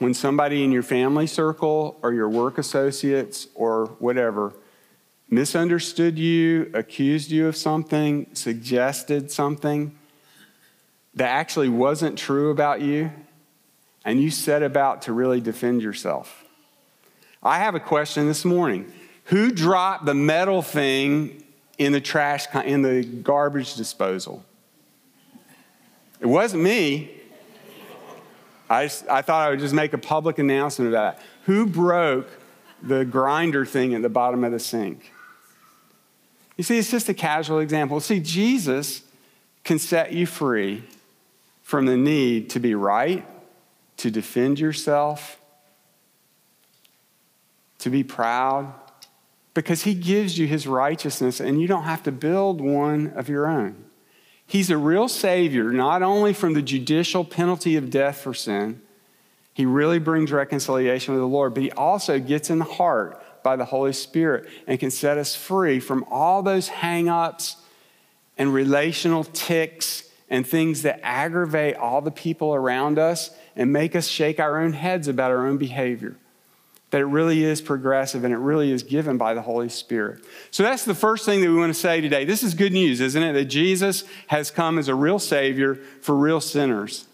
when 0.00 0.14
somebody 0.14 0.64
in 0.64 0.72
your 0.72 0.82
family 0.82 1.26
circle 1.26 1.98
or 2.02 2.12
your 2.12 2.28
work 2.28 2.56
associates 2.58 3.46
or 3.54 3.86
whatever 3.98 4.54
misunderstood 5.28 6.18
you, 6.18 6.70
accused 6.74 7.30
you 7.30 7.46
of 7.46 7.54
something, 7.54 8.26
suggested 8.32 9.30
something 9.30 9.96
that 11.14 11.28
actually 11.28 11.68
wasn't 11.68 12.18
true 12.18 12.50
about 12.50 12.80
you, 12.80 13.10
and 14.04 14.20
you 14.20 14.30
set 14.30 14.62
about 14.62 15.02
to 15.02 15.12
really 15.12 15.40
defend 15.40 15.82
yourself. 15.82 16.44
I 17.42 17.58
have 17.58 17.74
a 17.74 17.80
question 17.80 18.26
this 18.26 18.44
morning. 18.44 18.90
Who 19.24 19.52
dropped 19.52 20.06
the 20.06 20.14
metal 20.14 20.62
thing 20.62 21.44
in 21.78 21.92
the 21.92 22.00
trash, 22.00 22.46
in 22.64 22.82
the 22.82 23.04
garbage 23.04 23.76
disposal? 23.76 24.44
It 26.20 26.26
wasn't 26.26 26.62
me. 26.62 27.19
I, 28.70 28.84
just, 28.84 29.08
I 29.08 29.20
thought 29.20 29.48
I 29.48 29.50
would 29.50 29.58
just 29.58 29.74
make 29.74 29.92
a 29.92 29.98
public 29.98 30.38
announcement 30.38 30.88
about 30.88 31.14
it. 31.14 31.20
Who 31.46 31.66
broke 31.66 32.28
the 32.80 33.04
grinder 33.04 33.66
thing 33.66 33.94
at 33.94 34.02
the 34.02 34.08
bottom 34.08 34.44
of 34.44 34.52
the 34.52 34.60
sink? 34.60 35.12
You 36.56 36.62
see, 36.62 36.78
it's 36.78 36.90
just 36.90 37.08
a 37.08 37.14
casual 37.14 37.58
example. 37.58 37.98
See, 37.98 38.20
Jesus 38.20 39.02
can 39.64 39.80
set 39.80 40.12
you 40.12 40.24
free 40.24 40.84
from 41.62 41.86
the 41.86 41.96
need 41.96 42.48
to 42.50 42.60
be 42.60 42.74
right, 42.76 43.26
to 43.96 44.10
defend 44.10 44.60
yourself, 44.60 45.40
to 47.78 47.90
be 47.90 48.04
proud, 48.04 48.72
because 49.52 49.82
he 49.82 49.94
gives 49.94 50.38
you 50.38 50.46
his 50.46 50.66
righteousness 50.66 51.40
and 51.40 51.60
you 51.60 51.66
don't 51.66 51.84
have 51.84 52.04
to 52.04 52.12
build 52.12 52.60
one 52.60 53.12
of 53.16 53.28
your 53.28 53.48
own. 53.48 53.89
He's 54.50 54.68
a 54.68 54.76
real 54.76 55.06
Savior, 55.06 55.70
not 55.70 56.02
only 56.02 56.32
from 56.32 56.54
the 56.54 56.60
judicial 56.60 57.24
penalty 57.24 57.76
of 57.76 57.88
death 57.88 58.18
for 58.18 58.34
sin, 58.34 58.82
he 59.54 59.64
really 59.64 60.00
brings 60.00 60.32
reconciliation 60.32 61.14
with 61.14 61.20
the 61.20 61.28
Lord, 61.28 61.54
but 61.54 61.62
he 61.62 61.70
also 61.70 62.18
gets 62.18 62.50
in 62.50 62.58
the 62.58 62.64
heart 62.64 63.22
by 63.44 63.54
the 63.54 63.64
Holy 63.64 63.92
Spirit 63.92 64.48
and 64.66 64.80
can 64.80 64.90
set 64.90 65.18
us 65.18 65.36
free 65.36 65.78
from 65.78 66.04
all 66.10 66.42
those 66.42 66.66
hang 66.66 67.08
ups 67.08 67.58
and 68.36 68.52
relational 68.52 69.22
ticks 69.22 70.10
and 70.28 70.44
things 70.44 70.82
that 70.82 70.98
aggravate 71.04 71.76
all 71.76 72.00
the 72.00 72.10
people 72.10 72.52
around 72.52 72.98
us 72.98 73.30
and 73.54 73.72
make 73.72 73.94
us 73.94 74.08
shake 74.08 74.40
our 74.40 74.60
own 74.60 74.72
heads 74.72 75.06
about 75.06 75.30
our 75.30 75.46
own 75.46 75.58
behavior. 75.58 76.16
That 76.90 77.00
it 77.00 77.06
really 77.06 77.44
is 77.44 77.60
progressive 77.60 78.24
and 78.24 78.34
it 78.34 78.38
really 78.38 78.72
is 78.72 78.82
given 78.82 79.16
by 79.16 79.34
the 79.34 79.42
Holy 79.42 79.68
Spirit. 79.68 80.24
So 80.50 80.62
that's 80.62 80.84
the 80.84 80.94
first 80.94 81.24
thing 81.24 81.40
that 81.40 81.48
we 81.48 81.56
want 81.56 81.72
to 81.72 81.78
say 81.78 82.00
today. 82.00 82.24
This 82.24 82.42
is 82.42 82.54
good 82.54 82.72
news, 82.72 83.00
isn't 83.00 83.22
it? 83.22 83.32
That 83.34 83.44
Jesus 83.44 84.04
has 84.26 84.50
come 84.50 84.78
as 84.78 84.88
a 84.88 84.94
real 84.94 85.18
Savior 85.18 85.76
for 86.00 86.16
real 86.16 86.40
sinners. 86.40 87.06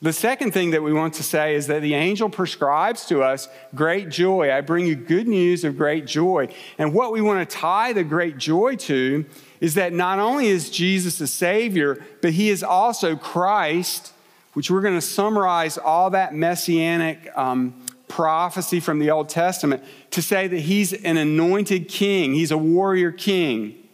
The 0.00 0.12
second 0.12 0.52
thing 0.52 0.70
that 0.70 0.82
we 0.82 0.92
want 0.92 1.14
to 1.14 1.24
say 1.24 1.56
is 1.56 1.66
that 1.66 1.82
the 1.82 1.94
angel 1.94 2.28
prescribes 2.28 3.06
to 3.06 3.22
us 3.22 3.48
great 3.74 4.10
joy. 4.10 4.52
I 4.52 4.60
bring 4.60 4.86
you 4.86 4.94
good 4.94 5.26
news 5.26 5.64
of 5.64 5.76
great 5.76 6.06
joy. 6.06 6.54
And 6.78 6.94
what 6.94 7.12
we 7.12 7.20
want 7.20 7.48
to 7.48 7.56
tie 7.56 7.92
the 7.92 8.04
great 8.04 8.38
joy 8.38 8.76
to 8.76 9.26
is 9.60 9.74
that 9.74 9.92
not 9.92 10.20
only 10.20 10.46
is 10.46 10.70
Jesus 10.70 11.20
a 11.20 11.26
Savior, 11.26 12.04
but 12.22 12.32
He 12.32 12.48
is 12.48 12.62
also 12.62 13.16
Christ, 13.16 14.12
which 14.52 14.70
we're 14.70 14.82
going 14.82 14.94
to 14.94 15.00
summarize 15.00 15.78
all 15.78 16.10
that 16.10 16.32
messianic 16.32 17.36
um, 17.36 17.74
prophecy 18.08 18.80
from 18.80 18.98
the 18.98 19.10
Old 19.10 19.28
Testament 19.28 19.84
to 20.10 20.22
say 20.22 20.48
that 20.48 20.60
He's 20.60 20.92
an 20.92 21.16
anointed 21.16 21.88
king, 21.88 22.34
He's 22.34 22.50
a 22.50 22.58
warrior 22.58 23.12
king 23.12 23.88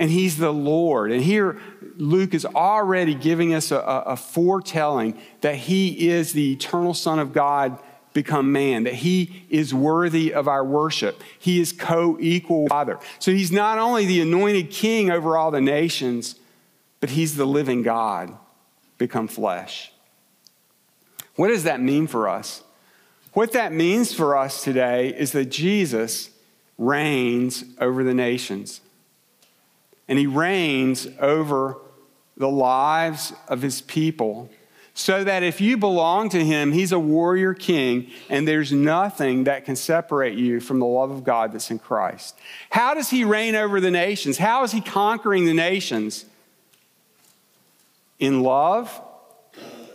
and 0.00 0.10
he's 0.10 0.38
the 0.38 0.50
Lord. 0.50 1.12
And 1.12 1.22
here, 1.22 1.58
Luke 1.96 2.32
is 2.32 2.46
already 2.46 3.14
giving 3.14 3.52
us 3.52 3.70
a, 3.70 3.76
a, 3.76 4.16
foretelling 4.16 5.16
that 5.42 5.54
he 5.54 6.08
is 6.08 6.32
the 6.32 6.52
eternal 6.52 6.94
Son 6.94 7.18
of 7.18 7.34
God 7.34 7.78
become 8.14 8.50
man, 8.50 8.84
that 8.84 8.94
he 8.94 9.44
is 9.50 9.74
worthy 9.74 10.32
of 10.32 10.48
our 10.48 10.64
worship. 10.64 11.22
He 11.38 11.60
is 11.60 11.72
co 11.72 12.16
equal 12.18 12.66
Father. 12.68 12.98
So 13.18 13.30
he's 13.30 13.52
not 13.52 13.78
only 13.78 14.06
the 14.06 14.22
anointed 14.22 14.70
king 14.70 15.10
over 15.10 15.36
all 15.36 15.50
the 15.50 15.60
nations, 15.60 16.36
but 17.00 17.10
he's 17.10 17.36
the 17.36 17.46
living 17.46 17.82
God 17.82 18.34
become 18.96 19.28
flesh. 19.28 19.92
What 21.36 21.48
does 21.48 21.64
that 21.64 21.80
mean 21.80 22.06
for 22.06 22.26
us? 22.26 22.62
What 23.32 23.52
that 23.52 23.72
means 23.72 24.12
for 24.12 24.36
us 24.36 24.64
today 24.64 25.14
is 25.16 25.32
that 25.32 25.46
Jesus 25.46 26.30
reigns 26.76 27.64
over 27.78 28.02
the 28.02 28.14
nations 28.14 28.80
and 30.08 30.18
he 30.18 30.26
reigns 30.26 31.06
over 31.20 31.76
the 32.36 32.48
lives 32.48 33.32
of 33.48 33.62
his 33.62 33.80
people 33.82 34.50
so 34.92 35.22
that 35.22 35.42
if 35.42 35.60
you 35.60 35.76
belong 35.76 36.28
to 36.30 36.44
him, 36.44 36.72
he's 36.72 36.90
a 36.90 36.98
warrior 36.98 37.54
king, 37.54 38.10
and 38.28 38.46
there's 38.46 38.72
nothing 38.72 39.44
that 39.44 39.64
can 39.64 39.76
separate 39.76 40.36
you 40.36 40.60
from 40.60 40.80
the 40.80 40.86
love 40.86 41.10
of 41.10 41.22
God 41.22 41.52
that's 41.52 41.70
in 41.70 41.78
Christ. 41.78 42.36
How 42.70 42.92
does 42.94 43.08
he 43.08 43.24
reign 43.24 43.54
over 43.54 43.80
the 43.80 43.90
nations? 43.90 44.36
How 44.36 44.64
is 44.64 44.72
he 44.72 44.80
conquering 44.80 45.46
the 45.46 45.54
nations? 45.54 46.24
In 48.18 48.42
love 48.42 49.00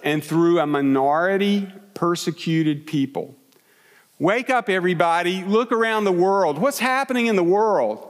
and 0.06 0.24
through 0.24 0.60
a 0.60 0.68
minority 0.68 1.68
persecuted 1.96 2.88
people. 2.88 3.36
Wake 4.20 4.50
up, 4.50 4.70
everybody. 4.70 5.44
Look 5.44 5.72
around 5.74 6.06
the 6.06 6.12
world. 6.12 6.60
What's 6.60 6.80
happening 6.80 7.26
in 7.26 7.36
the 7.36 7.44
world? 7.44 8.08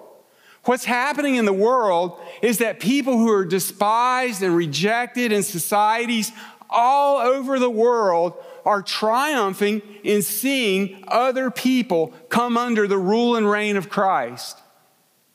What's 0.66 0.86
happening 0.86 1.36
in 1.36 1.46
the 1.46 1.54
world 1.54 2.20
is 2.42 2.58
that 2.58 2.80
people 2.80 3.18
who 3.18 3.32
are 3.32 3.46
despised 3.46 4.44
and 4.44 4.56
rejected 4.56 5.32
in 5.32 5.42
societies 5.42 6.32
all 6.70 7.18
over 7.18 7.58
the 7.60 7.70
world 7.70 8.34
are 8.66 8.82
triumphing 8.82 9.82
in 10.04 10.22
seeing 10.22 11.04
other 11.08 11.50
people 11.50 12.14
come 12.30 12.58
under 12.58 12.88
the 12.88 12.98
rule 12.98 13.36
and 13.36 13.50
reign 13.50 13.78
of 13.78 13.90
Christ. 13.90 14.60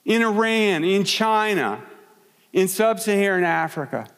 In 0.05 0.23
Iran, 0.23 0.85
in 0.85 1.05
China, 1.05 1.81
in 2.52 2.67
sub 2.67 2.99
Saharan 2.99 3.45
Africa. 3.45 4.09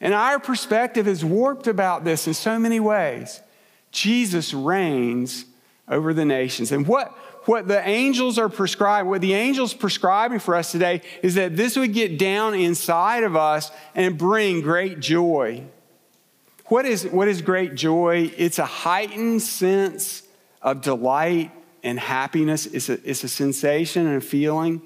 And 0.00 0.14
our 0.14 0.38
perspective 0.38 1.08
is 1.08 1.24
warped 1.24 1.66
about 1.66 2.04
this 2.04 2.26
in 2.26 2.34
so 2.34 2.58
many 2.58 2.80
ways. 2.80 3.40
Jesus 3.90 4.54
reigns 4.54 5.44
over 5.88 6.14
the 6.14 6.24
nations. 6.24 6.70
And 6.70 6.86
what, 6.86 7.08
what 7.46 7.66
the 7.66 7.86
angels 7.86 8.38
are 8.38 8.48
prescribing, 8.48 9.10
what 9.10 9.20
the 9.20 9.34
angels 9.34 9.74
prescribing 9.74 10.38
for 10.38 10.54
us 10.54 10.70
today 10.70 11.02
is 11.22 11.34
that 11.34 11.56
this 11.56 11.76
would 11.76 11.94
get 11.94 12.18
down 12.18 12.54
inside 12.54 13.24
of 13.24 13.34
us 13.34 13.70
and 13.94 14.16
bring 14.16 14.60
great 14.60 15.00
joy. 15.00 15.64
What 16.66 16.84
is, 16.84 17.06
what 17.06 17.28
is 17.28 17.40
great 17.40 17.74
joy? 17.74 18.30
It's 18.36 18.58
a 18.58 18.66
heightened 18.66 19.42
sense 19.42 20.22
of 20.60 20.82
delight 20.82 21.50
and 21.82 21.98
happiness. 21.98 22.66
It's 22.66 22.88
a, 22.88 22.98
it's 23.08 23.24
a 23.24 23.28
sensation 23.28 24.06
and 24.06 24.16
a 24.16 24.20
feeling 24.20 24.82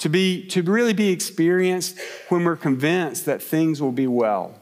to, 0.00 0.08
be, 0.08 0.46
to 0.48 0.62
really 0.62 0.92
be 0.92 1.10
experienced 1.10 1.98
when 2.28 2.44
we're 2.44 2.56
convinced 2.56 3.26
that 3.26 3.42
things 3.42 3.80
will 3.80 3.92
be 3.92 4.06
well. 4.06 4.54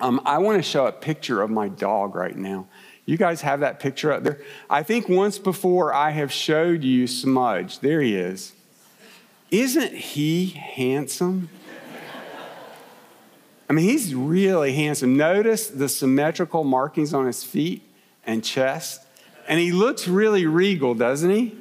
Um, 0.00 0.20
I 0.24 0.38
want 0.38 0.56
to 0.58 0.62
show 0.62 0.86
a 0.86 0.92
picture 0.92 1.42
of 1.42 1.50
my 1.50 1.68
dog 1.68 2.14
right 2.14 2.36
now. 2.36 2.66
You 3.04 3.16
guys 3.16 3.42
have 3.42 3.60
that 3.60 3.80
picture 3.80 4.12
up 4.12 4.22
there? 4.22 4.40
I 4.68 4.82
think 4.82 5.08
once 5.08 5.38
before 5.38 5.94
I 5.94 6.10
have 6.10 6.32
showed 6.32 6.84
you 6.84 7.06
Smudge. 7.06 7.80
There 7.80 8.00
he 8.00 8.14
is. 8.16 8.52
Isn't 9.50 9.94
he 9.94 10.46
handsome? 10.46 11.48
I 13.68 13.72
mean, 13.74 13.84
he's 13.84 14.14
really 14.14 14.72
handsome. 14.74 15.16
Notice 15.16 15.68
the 15.68 15.88
symmetrical 15.88 16.64
markings 16.64 17.12
on 17.12 17.26
his 17.26 17.44
feet 17.44 17.82
and 18.24 18.42
chest. 18.42 19.04
And 19.46 19.60
he 19.60 19.72
looks 19.72 20.08
really 20.08 20.46
regal, 20.46 20.94
doesn't 20.94 21.30
he? 21.30 21.54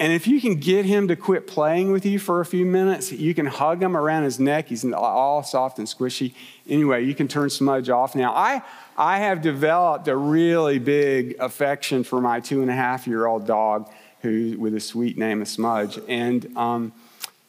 And 0.00 0.12
if 0.12 0.26
you 0.26 0.40
can 0.40 0.56
get 0.56 0.84
him 0.84 1.06
to 1.08 1.14
quit 1.14 1.46
playing 1.46 1.92
with 1.92 2.04
you 2.04 2.18
for 2.18 2.40
a 2.40 2.46
few 2.46 2.66
minutes, 2.66 3.12
you 3.12 3.32
can 3.32 3.46
hug 3.46 3.80
him 3.80 3.96
around 3.96 4.24
his 4.24 4.40
neck. 4.40 4.68
He's 4.68 4.84
all 4.92 5.44
soft 5.44 5.78
and 5.78 5.86
squishy. 5.86 6.34
Anyway, 6.68 7.04
you 7.04 7.14
can 7.14 7.28
turn 7.28 7.48
Smudge 7.48 7.88
off 7.90 8.16
now. 8.16 8.32
I, 8.34 8.62
I 8.96 9.18
have 9.18 9.40
developed 9.40 10.08
a 10.08 10.16
really 10.16 10.80
big 10.80 11.36
affection 11.38 12.02
for 12.02 12.20
my 12.20 12.40
two 12.40 12.60
and 12.60 12.70
a 12.70 12.74
half 12.74 13.06
year 13.06 13.26
old 13.26 13.46
dog 13.46 13.88
who, 14.22 14.56
with 14.58 14.74
a 14.74 14.80
sweet 14.80 15.16
name 15.16 15.40
of 15.40 15.46
Smudge. 15.48 16.00
And 16.08 16.56
um, 16.56 16.92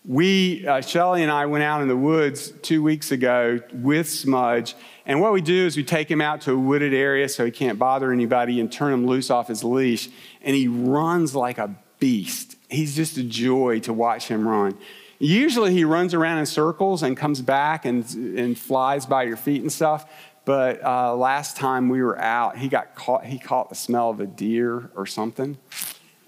we, 0.07 0.67
uh, 0.67 0.81
Shelly 0.81 1.23
and 1.23 1.31
I 1.31 1.47
went 1.47 1.63
out 1.63 1.81
in 1.81 1.87
the 1.87 1.97
woods 1.97 2.51
two 2.61 2.83
weeks 2.83 3.11
ago 3.11 3.59
with 3.73 4.07
Smudge. 4.07 4.75
And 5.07 5.19
what 5.19 5.33
we 5.33 5.41
do 5.41 5.65
is 5.65 5.75
we 5.75 5.83
take 5.83 6.11
him 6.11 6.21
out 6.21 6.41
to 6.41 6.51
a 6.51 6.59
wooded 6.59 6.93
area 6.93 7.27
so 7.27 7.43
he 7.43 7.49
can't 7.49 7.79
bother 7.79 8.11
anybody 8.11 8.59
and 8.59 8.71
turn 8.71 8.93
him 8.93 9.07
loose 9.07 9.31
off 9.31 9.47
his 9.47 9.63
leash. 9.63 10.09
And 10.43 10.55
he 10.55 10.67
runs 10.67 11.33
like 11.33 11.57
a 11.57 11.75
beast. 12.05 12.55
He's 12.69 12.95
just 12.95 13.17
a 13.17 13.23
joy 13.23 13.80
to 13.80 13.91
watch 13.91 14.27
him 14.27 14.47
run. 14.47 14.77
Usually 15.17 15.73
he 15.73 15.86
runs 15.86 16.13
around 16.13 16.38
in 16.38 16.45
circles 16.45 17.01
and 17.01 17.17
comes 17.17 17.41
back 17.41 17.84
and, 17.84 18.08
and 18.38 18.56
flies 18.56 19.08
by 19.08 19.23
your 19.23 19.38
feet 19.38 19.63
and 19.63 19.71
stuff. 19.71 20.08
But 20.45 20.84
uh, 20.84 21.15
last 21.15 21.58
time 21.58 21.89
we 21.89 22.03
were 22.03 22.19
out, 22.19 22.60
he 22.60 22.67
got 22.67 22.93
caught, 22.93 23.25
he 23.25 23.39
caught 23.39 23.69
the 23.69 23.75
smell 23.75 24.12
of 24.12 24.19
a 24.19 24.27
deer 24.27 24.91
or 24.95 25.08
something, 25.08 25.58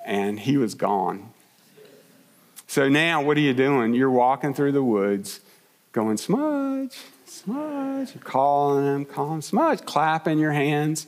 and 0.03 0.39
he 0.39 0.57
was 0.57 0.73
gone. 0.73 1.31
So 2.65 2.89
now, 2.89 3.21
what 3.21 3.37
are 3.37 3.41
you 3.41 3.53
doing? 3.53 3.93
You're 3.93 4.09
walking 4.09 4.55
through 4.55 4.71
the 4.71 4.83
woods, 4.83 5.41
going, 5.91 6.17
Smudge, 6.17 6.97
Smudge. 7.27 8.19
Calling 8.21 8.83
him, 8.83 9.05
calling 9.05 9.41
Smudge, 9.43 9.85
clapping 9.85 10.39
your 10.39 10.53
hands. 10.53 11.05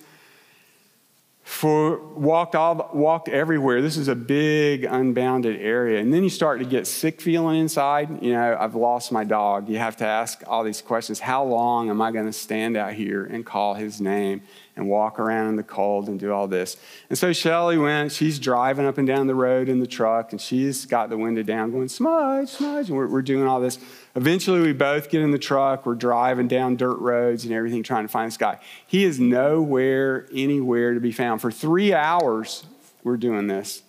For 1.50 1.98
walked 2.14 2.56
all 2.56 2.92
walked 2.94 3.28
everywhere. 3.28 3.82
This 3.82 3.98
is 3.98 4.08
a 4.08 4.16
big 4.16 4.84
unbounded 4.84 5.60
area, 5.60 6.00
and 6.00 6.14
then 6.14 6.24
you 6.24 6.30
start 6.30 6.60
to 6.60 6.66
get 6.66 6.86
sick 6.86 7.20
feeling 7.20 7.60
inside. 7.60 8.22
You 8.24 8.34
know, 8.34 8.56
I've 8.58 8.76
lost 8.76 9.12
my 9.12 9.24
dog. 9.24 9.68
You 9.68 9.80
have 9.80 9.98
to 9.98 10.06
ask 10.06 10.44
all 10.46 10.64
these 10.64 10.80
questions. 10.80 11.20
How 11.20 11.44
long 11.44 11.90
am 11.90 12.04
I 12.04 12.12
going 12.12 12.28
to 12.28 12.34
stand 12.34 12.78
out 12.78 12.94
here 12.94 13.26
and 13.26 13.44
call 13.44 13.74
his 13.74 14.00
name? 14.00 14.44
and 14.80 14.88
walk 14.88 15.20
around 15.20 15.50
in 15.50 15.56
the 15.58 15.64
cold 15.64 16.08
and 16.08 16.18
do 16.20 16.32
all 16.32 16.48
this. 16.48 16.78
And 17.10 17.18
so 17.18 17.34
Shelly 17.34 17.78
went, 17.78 18.14
she's 18.14 18.40
driving 18.40 18.86
up 18.86 18.98
and 18.98 19.06
down 19.06 19.28
the 19.28 19.36
road 19.36 19.68
in 19.68 19.80
the 19.80 19.88
truck, 19.88 20.32
and 20.32 20.40
she's 20.40 20.86
got 20.86 21.10
the 21.10 21.18
window 21.18 21.44
down 21.44 21.72
going, 21.72 21.90
Smudge, 21.90 22.50
Smudge, 22.50 22.88
and 22.88 22.98
we're, 22.98 23.08
we're 23.08 23.22
doing 23.22 23.46
all 23.46 23.60
this. 23.60 23.78
Eventually, 24.20 24.60
we 24.60 24.74
both 24.74 25.10
get 25.10 25.22
in 25.22 25.32
the 25.32 25.40
truck, 25.40 25.86
we're 25.86 25.96
driving 25.96 26.50
down 26.50 26.76
dirt 26.76 26.98
roads 26.98 27.46
and 27.46 27.54
everything 27.54 27.84
trying 27.84 28.04
to 28.04 28.10
find 28.10 28.28
this 28.28 28.36
guy. 28.36 28.60
He 28.86 29.06
is 29.06 29.18
nowhere, 29.18 30.28
anywhere 30.34 30.94
to 30.94 31.00
be 31.00 31.14
found. 31.14 31.40
For 31.40 31.50
three 31.50 31.94
hours, 31.94 32.66
we're 33.02 33.16
doing 33.16 33.48
this, 33.48 33.82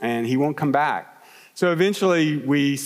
and 0.00 0.26
he 0.26 0.38
won't 0.38 0.56
come 0.56 0.72
back. 0.72 1.15
So 1.56 1.72
eventually, 1.72 2.36
we 2.36 2.78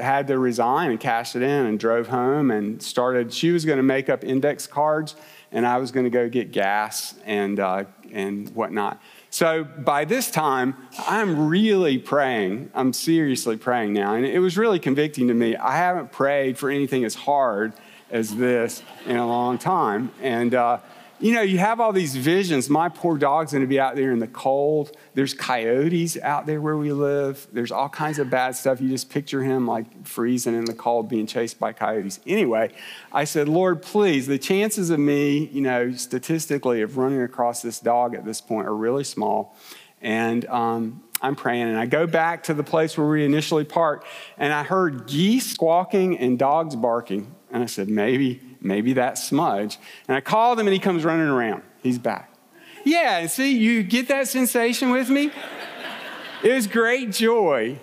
had 0.00 0.28
to 0.28 0.38
resign 0.38 0.92
and 0.92 1.00
cash 1.00 1.34
it 1.34 1.42
in 1.42 1.66
and 1.66 1.76
drove 1.76 2.06
home 2.06 2.52
and 2.52 2.80
started. 2.80 3.32
She 3.32 3.50
was 3.50 3.64
going 3.64 3.78
to 3.78 3.82
make 3.82 4.08
up 4.08 4.22
index 4.22 4.64
cards 4.64 5.16
and 5.50 5.66
I 5.66 5.78
was 5.78 5.90
going 5.90 6.04
to 6.04 6.10
go 6.10 6.28
get 6.28 6.52
gas 6.52 7.16
and, 7.24 7.58
uh, 7.58 7.84
and 8.12 8.48
whatnot. 8.50 9.02
So 9.30 9.64
by 9.64 10.04
this 10.04 10.30
time, 10.30 10.76
I'm 11.08 11.48
really 11.48 11.98
praying. 11.98 12.70
I'm 12.74 12.92
seriously 12.92 13.56
praying 13.56 13.92
now. 13.92 14.14
And 14.14 14.24
it 14.24 14.38
was 14.38 14.56
really 14.56 14.78
convicting 14.78 15.26
to 15.26 15.34
me. 15.34 15.56
I 15.56 15.76
haven't 15.76 16.12
prayed 16.12 16.56
for 16.56 16.70
anything 16.70 17.04
as 17.04 17.16
hard 17.16 17.72
as 18.08 18.36
this 18.36 18.84
in 19.04 19.16
a 19.16 19.26
long 19.26 19.58
time. 19.58 20.12
And 20.22 20.54
uh, 20.54 20.78
you 21.22 21.32
know, 21.32 21.42
you 21.42 21.58
have 21.58 21.78
all 21.78 21.92
these 21.92 22.16
visions. 22.16 22.68
My 22.68 22.88
poor 22.88 23.16
dog's 23.16 23.52
going 23.52 23.62
to 23.62 23.68
be 23.68 23.78
out 23.78 23.94
there 23.94 24.10
in 24.10 24.18
the 24.18 24.26
cold. 24.26 24.96
There's 25.14 25.34
coyotes 25.34 26.18
out 26.18 26.46
there 26.46 26.60
where 26.60 26.76
we 26.76 26.92
live. 26.92 27.46
There's 27.52 27.70
all 27.70 27.88
kinds 27.88 28.18
of 28.18 28.28
bad 28.28 28.56
stuff. 28.56 28.80
You 28.80 28.88
just 28.88 29.08
picture 29.08 29.40
him 29.40 29.64
like 29.64 30.04
freezing 30.04 30.54
in 30.54 30.64
the 30.64 30.74
cold, 30.74 31.08
being 31.08 31.28
chased 31.28 31.60
by 31.60 31.74
coyotes. 31.74 32.18
Anyway, 32.26 32.72
I 33.12 33.22
said, 33.22 33.48
Lord, 33.48 33.82
please, 33.82 34.26
the 34.26 34.38
chances 34.38 34.90
of 34.90 34.98
me, 34.98 35.46
you 35.52 35.60
know, 35.60 35.92
statistically, 35.92 36.82
of 36.82 36.96
running 36.96 37.22
across 37.22 37.62
this 37.62 37.78
dog 37.78 38.16
at 38.16 38.24
this 38.24 38.40
point 38.40 38.66
are 38.66 38.74
really 38.74 39.04
small. 39.04 39.56
And 40.00 40.44
um, 40.46 41.04
I'm 41.20 41.36
praying, 41.36 41.68
and 41.68 41.78
I 41.78 41.86
go 41.86 42.08
back 42.08 42.42
to 42.44 42.54
the 42.54 42.64
place 42.64 42.98
where 42.98 43.06
we 43.06 43.24
initially 43.24 43.64
parked, 43.64 44.08
and 44.36 44.52
I 44.52 44.64
heard 44.64 45.06
geese 45.06 45.48
squawking 45.52 46.18
and 46.18 46.36
dogs 46.36 46.74
barking. 46.74 47.32
And 47.52 47.62
I 47.62 47.66
said, 47.66 47.88
maybe 47.88 48.40
maybe 48.62 48.94
that 48.94 49.18
smudge. 49.18 49.78
And 50.08 50.16
I 50.16 50.20
called 50.20 50.58
him 50.58 50.66
and 50.66 50.74
he 50.74 50.80
comes 50.80 51.04
running 51.04 51.28
around. 51.28 51.62
He's 51.82 51.98
back. 51.98 52.32
Yeah, 52.84 53.26
see, 53.26 53.56
you 53.56 53.82
get 53.82 54.08
that 54.08 54.28
sensation 54.28 54.90
with 54.90 55.08
me? 55.08 55.30
It 56.42 56.52
was 56.52 56.66
great 56.66 57.12
joy. 57.12 57.78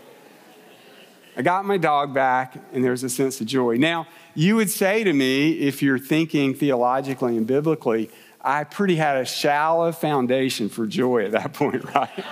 I 1.37 1.41
got 1.41 1.63
my 1.63 1.77
dog 1.77 2.13
back 2.13 2.57
and 2.73 2.83
there's 2.83 3.03
a 3.03 3.09
sense 3.09 3.39
of 3.39 3.47
joy. 3.47 3.77
Now, 3.77 4.07
you 4.35 4.57
would 4.57 4.69
say 4.69 5.03
to 5.05 5.13
me, 5.13 5.51
if 5.51 5.81
you're 5.81 5.99
thinking 5.99 6.53
theologically 6.53 7.37
and 7.37 7.47
biblically, 7.47 8.09
I 8.41 8.65
pretty 8.65 8.95
had 8.95 9.17
a 9.17 9.25
shallow 9.25 9.91
foundation 9.91 10.69
for 10.69 10.85
joy 10.85 11.25
at 11.25 11.31
that 11.31 11.53
point, 11.53 11.83
right? 11.95 12.25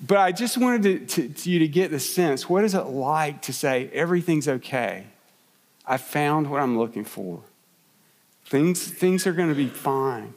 but 0.00 0.18
I 0.18 0.32
just 0.32 0.58
wanted 0.58 0.82
to, 0.82 1.06
to, 1.06 1.34
to 1.34 1.50
you 1.50 1.58
to 1.60 1.68
get 1.68 1.90
the 1.90 2.00
sense 2.00 2.48
what 2.48 2.64
is 2.64 2.74
it 2.74 2.84
like 2.84 3.42
to 3.42 3.52
say 3.52 3.90
everything's 3.92 4.48
okay? 4.48 5.06
I 5.88 5.96
found 5.96 6.50
what 6.50 6.60
I'm 6.60 6.78
looking 6.78 7.04
for. 7.04 7.40
Things, 8.44 8.86
things 8.86 9.26
are 9.26 9.32
going 9.32 9.48
to 9.48 9.54
be 9.54 9.68
fine. 9.68 10.34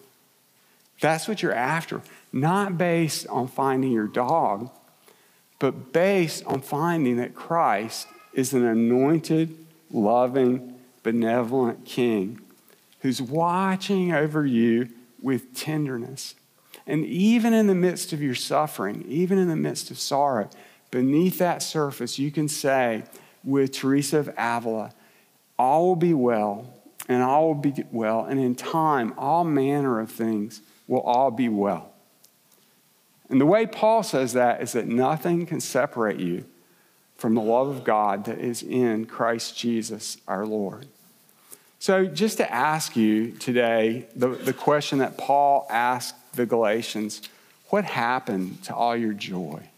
That's 1.02 1.28
what 1.28 1.44
you're 1.44 1.54
after. 1.54 2.02
Not 2.32 2.78
based 2.78 3.28
on 3.28 3.48
finding 3.48 3.92
your 3.92 4.08
dog, 4.08 4.70
but 5.60 5.92
based 5.92 6.46
on 6.46 6.62
finding 6.62 7.18
that 7.18 7.36
Christ 7.36 8.08
is 8.34 8.54
an 8.54 8.66
anointed, 8.66 9.58
loving, 9.92 10.76
benevolent 11.04 11.86
king 11.86 12.40
who's 13.02 13.22
watching 13.22 14.14
over 14.14 14.46
you 14.46 14.90
with 15.22 15.54
tenderness. 15.56 16.36
And 16.88 17.06
even 17.06 17.54
in 17.54 17.68
the 17.68 17.76
midst 17.76 18.14
of 18.14 18.22
your 18.22 18.36
suffering, 18.36 19.04
even 19.08 19.38
in 19.38 19.50
the 19.50 19.56
midst 19.56 19.92
of 19.92 20.00
sorrow, 20.00 20.50
beneath 20.92 21.38
that 21.40 21.62
surface, 21.62 22.20
you 22.20 22.32
can 22.32 22.48
say 22.48 23.04
with 23.44 23.72
Teresa 23.72 24.20
of 24.20 24.30
Avila, 24.38 24.94
all 25.58 25.88
will 25.88 25.96
be 25.96 26.14
well, 26.14 26.74
and 27.08 27.22
all 27.22 27.48
will 27.48 27.62
be 27.62 27.84
well. 27.92 28.26
And 28.26 28.40
in 28.40 28.56
time, 28.56 29.14
all 29.18 29.44
manner 29.44 30.00
of 30.00 30.12
things 30.12 30.62
will 30.88 31.02
all 31.02 31.32
be 31.32 31.50
well. 31.50 31.92
And 33.30 33.40
the 33.40 33.46
way 33.46 33.66
Paul 33.66 34.04
says 34.04 34.34
that 34.34 34.62
is 34.62 34.74
that 34.74 34.88
nothing 34.88 35.46
can 35.46 35.62
separate 35.62 36.20
you 36.20 36.46
from 37.16 37.36
the 37.36 37.42
love 37.42 37.68
of 37.68 37.84
God 37.84 38.26
that 38.26 38.40
is 38.40 38.64
in 38.64 39.06
Christ 39.06 39.58
Jesus 39.58 40.18
our 40.28 40.46
Lord. 40.46 40.88
So, 41.80 42.06
just 42.06 42.38
to 42.38 42.54
ask 42.54 42.96
you 42.96 43.32
today, 43.32 44.08
the, 44.16 44.30
the 44.30 44.54
question 44.54 45.00
that 45.00 45.18
Paul 45.18 45.66
asked 45.70 46.16
the 46.34 46.46
Galatians 46.46 47.22
what 47.70 47.86
happened 47.86 48.64
to 48.64 48.76
all 48.76 48.98
your 48.98 49.14
joy? 49.14 49.70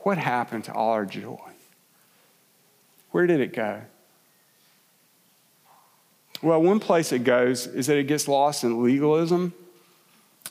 What 0.00 0.18
happened 0.18 0.64
to 0.64 0.72
all 0.72 0.90
our 0.90 1.06
joy? 1.06 1.51
Where 3.12 3.26
did 3.26 3.40
it 3.40 3.52
go? 3.52 3.82
Well, 6.42 6.60
one 6.60 6.80
place 6.80 7.12
it 7.12 7.20
goes 7.20 7.66
is 7.66 7.86
that 7.86 7.96
it 7.96 8.08
gets 8.08 8.26
lost 8.26 8.64
in 8.64 8.82
legalism. 8.82 9.54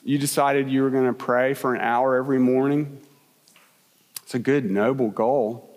You 0.04 0.17
decided 0.17 0.69
you 0.69 0.84
were 0.84 0.89
going 0.89 1.06
to 1.06 1.13
pray 1.13 1.54
for 1.54 1.76
an 1.76 1.82
hour 1.82 2.15
every 2.15 2.39
morning. 2.39 3.02
It's 4.24 4.34
a 4.34 4.39
good, 4.39 4.69
noble 4.71 5.10
goal. 5.10 5.67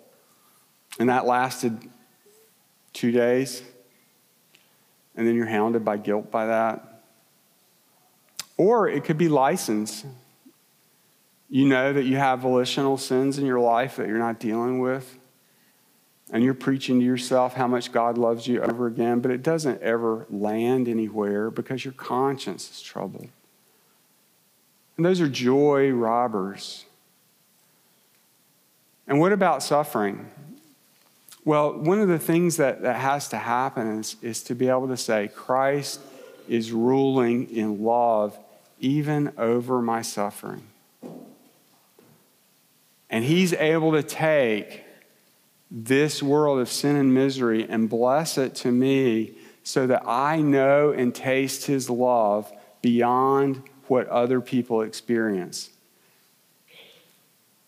And 1.01 1.09
that 1.09 1.27
lasted 1.27 1.77
two 2.93 3.11
days. 3.11 3.63
And 5.17 5.27
then 5.27 5.35
you're 5.35 5.47
hounded 5.47 5.85
by 5.85 5.97
guilt 5.97 6.31
by 6.31 6.47
that. 6.47 7.03
Or 8.57 8.89
it 8.89 9.05
could 9.05 9.19
be 9.19 9.29
license. 9.29 10.05
You 11.49 11.67
know 11.67 11.93
that 11.93 12.05
you 12.05 12.17
have 12.17 12.41
volitional 12.41 12.99
sins 12.99 13.39
in 13.39 13.47
your 13.47 13.59
life 13.59 13.97
that 13.97 14.07
you're 14.07 14.19
not 14.19 14.39
dealing 14.39 14.79
with 14.79 15.19
and 16.33 16.43
you're 16.43 16.55
preaching 16.55 17.01
to 17.01 17.05
yourself 17.05 17.55
how 17.55 17.67
much 17.67 17.93
God 17.93 18.17
loves 18.17 18.47
you 18.47 18.61
over 18.63 18.87
again, 18.87 19.21
but 19.21 19.31
it 19.31 19.43
doesn't 19.43 19.83
ever 19.83 20.27
land 20.31 20.89
anywhere 20.89 21.51
because 21.51 21.85
your 21.85 21.93
conscience 21.95 22.71
is 22.71 22.83
troubled. 22.83 23.29
And 24.97 25.05
those 25.05 25.21
are 25.21 25.29
joy 25.29 25.91
robbers. 25.91 26.85
And 29.07 29.21
what 29.21 29.33
about 29.33 29.63
suffering? 29.63 30.31
Well, 31.45 31.75
one 31.75 32.01
of 32.01 32.09
the 32.09 32.19
things 32.19 32.57
that, 32.57 32.83
that 32.83 32.97
has 32.97 33.29
to 33.29 33.37
happen 33.37 33.99
is, 33.99 34.17
is 34.23 34.43
to 34.45 34.55
be 34.55 34.69
able 34.69 34.89
to 34.89 34.97
say, 34.97 35.29
Christ 35.35 36.01
is 36.49 36.73
ruling 36.73 37.51
in 37.51 37.83
love 37.83 38.39
even 38.81 39.33
over 39.37 39.83
my 39.83 40.01
suffering. 40.01 40.63
And 43.11 43.25
he's 43.25 43.53
able 43.53 43.93
to 43.93 44.03
take 44.03 44.84
this 45.71 46.23
world 46.23 46.61
of 46.61 46.69
sin 46.69 46.97
and 46.97 47.13
misery 47.15 47.67
and 47.69 47.89
bless 47.89 48.39
it 48.39 48.55
to 48.55 48.71
me 48.71 49.35
so 49.63 49.87
that 49.87 50.03
I 50.07 50.41
know 50.41 50.91
and 50.91 51.15
taste 51.15 51.67
his 51.67 51.89
love 51.89 52.53
beyond 52.83 53.63
what 53.89 54.07
other 54.09 54.41
people 54.41 54.83
experience. 54.83 55.71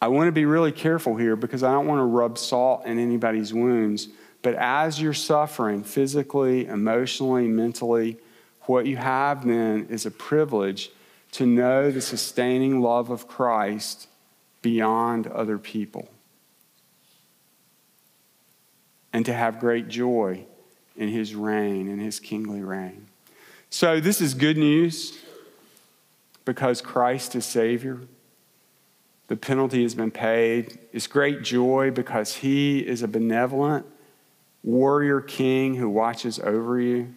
I 0.01 0.09
want 0.09 0.29
to 0.29 0.33
be 0.33 0.45
really 0.45 0.73
careful 0.73 1.17
here 1.17 1.37
because 1.37 1.63
I 1.63 1.73
don't 1.73 1.87
want 1.87 2.01
to 2.01 2.05
rub 2.05 2.37
salt 2.37 2.85
in 2.85 2.99
anybody's 2.99 3.53
wounds. 3.53 4.09
But 4.43 4.55
as 4.55 5.01
you're 5.01 5.15
suffering 5.15 5.83
physically, 5.83 6.67
emotionally, 6.67 7.49
mentally, 7.49 8.19
what 8.63 8.87
you 8.87 8.99
have 8.99 9.47
then 9.47 9.87
is 9.89 10.05
a 10.05 10.11
privilege 10.11 10.91
to 11.33 11.47
know 11.47 11.91
the 11.91 12.03
sustaining 12.03 12.81
love 12.81 13.11
of 13.11 13.27
Christ 13.27 14.07
beyond 14.61 15.27
other 15.29 15.59
people 15.59 16.09
and 19.17 19.25
to 19.25 19.33
have 19.33 19.59
great 19.59 19.89
joy 19.89 20.45
in 20.95 21.09
his 21.09 21.35
reign, 21.35 21.89
in 21.89 21.99
his 21.99 22.21
kingly 22.21 22.63
reign. 22.63 23.07
So, 23.71 23.99
this 23.99 24.21
is 24.21 24.35
good 24.35 24.59
news 24.59 25.19
because 26.45 26.83
Christ 26.83 27.35
is 27.35 27.47
Savior. 27.47 28.01
The 29.29 29.37
penalty 29.37 29.85
has 29.85 29.95
been 29.95 30.11
paid. 30.11 30.79
It's 30.93 31.07
great 31.07 31.43
joy 31.43 31.91
because 31.91 32.37
he 32.37 32.81
is 32.81 33.03
a 33.03 33.09
benevolent 33.09 33.87
warrior 34.63 35.23
king 35.23 35.77
who 35.77 35.89
watches 35.89 36.39
over 36.39 36.79
you. 36.79 37.15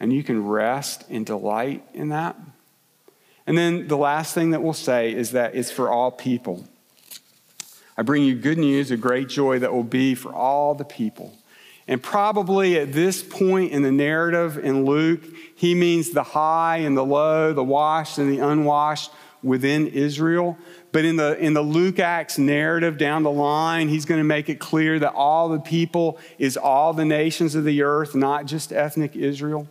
And 0.00 0.12
you 0.12 0.24
can 0.24 0.44
rest 0.48 1.04
and 1.08 1.24
delight 1.24 1.86
in 1.94 2.08
that. 2.08 2.36
And 3.46 3.56
then 3.56 3.86
the 3.86 3.96
last 3.96 4.34
thing 4.34 4.50
that 4.50 4.64
we'll 4.64 4.72
say 4.72 5.14
is 5.14 5.30
that 5.30 5.54
it's 5.54 5.70
for 5.70 5.90
all 5.90 6.10
people. 6.10 6.64
I 8.00 8.02
bring 8.02 8.24
you 8.24 8.34
good 8.34 8.56
news, 8.56 8.90
a 8.90 8.96
great 8.96 9.28
joy 9.28 9.58
that 9.58 9.74
will 9.74 9.84
be 9.84 10.14
for 10.14 10.32
all 10.32 10.74
the 10.74 10.86
people. 10.86 11.36
And 11.86 12.02
probably 12.02 12.78
at 12.78 12.94
this 12.94 13.22
point 13.22 13.72
in 13.72 13.82
the 13.82 13.92
narrative 13.92 14.56
in 14.56 14.86
Luke, 14.86 15.20
he 15.54 15.74
means 15.74 16.08
the 16.08 16.22
high 16.22 16.78
and 16.78 16.96
the 16.96 17.04
low, 17.04 17.52
the 17.52 17.62
washed 17.62 18.16
and 18.16 18.32
the 18.32 18.38
unwashed 18.38 19.10
within 19.42 19.86
Israel. 19.86 20.56
But 20.92 21.04
in 21.04 21.16
the, 21.16 21.38
in 21.38 21.52
the 21.52 21.60
Luke 21.60 21.98
Acts 21.98 22.38
narrative 22.38 22.96
down 22.96 23.22
the 23.22 23.30
line, 23.30 23.90
he's 23.90 24.06
going 24.06 24.20
to 24.20 24.24
make 24.24 24.48
it 24.48 24.60
clear 24.60 24.98
that 24.98 25.12
all 25.12 25.50
the 25.50 25.60
people 25.60 26.18
is 26.38 26.56
all 26.56 26.94
the 26.94 27.04
nations 27.04 27.54
of 27.54 27.64
the 27.64 27.82
earth, 27.82 28.14
not 28.14 28.46
just 28.46 28.72
ethnic 28.72 29.14
Israel. 29.14 29.68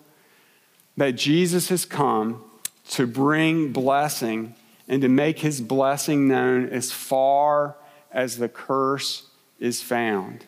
That 0.97 1.13
Jesus 1.13 1.69
has 1.69 1.83
come 1.83 2.43
to 2.89 3.07
bring 3.07 3.71
blessing 3.71 4.53
and 4.87 5.01
to 5.01 5.09
make 5.09 5.39
his 5.39 5.61
blessing 5.61 6.27
known 6.27 6.69
as 6.69 6.91
far 6.91 7.75
as 8.11 8.37
the 8.37 8.49
curse 8.49 9.27
is 9.59 9.81
found. 9.81 10.45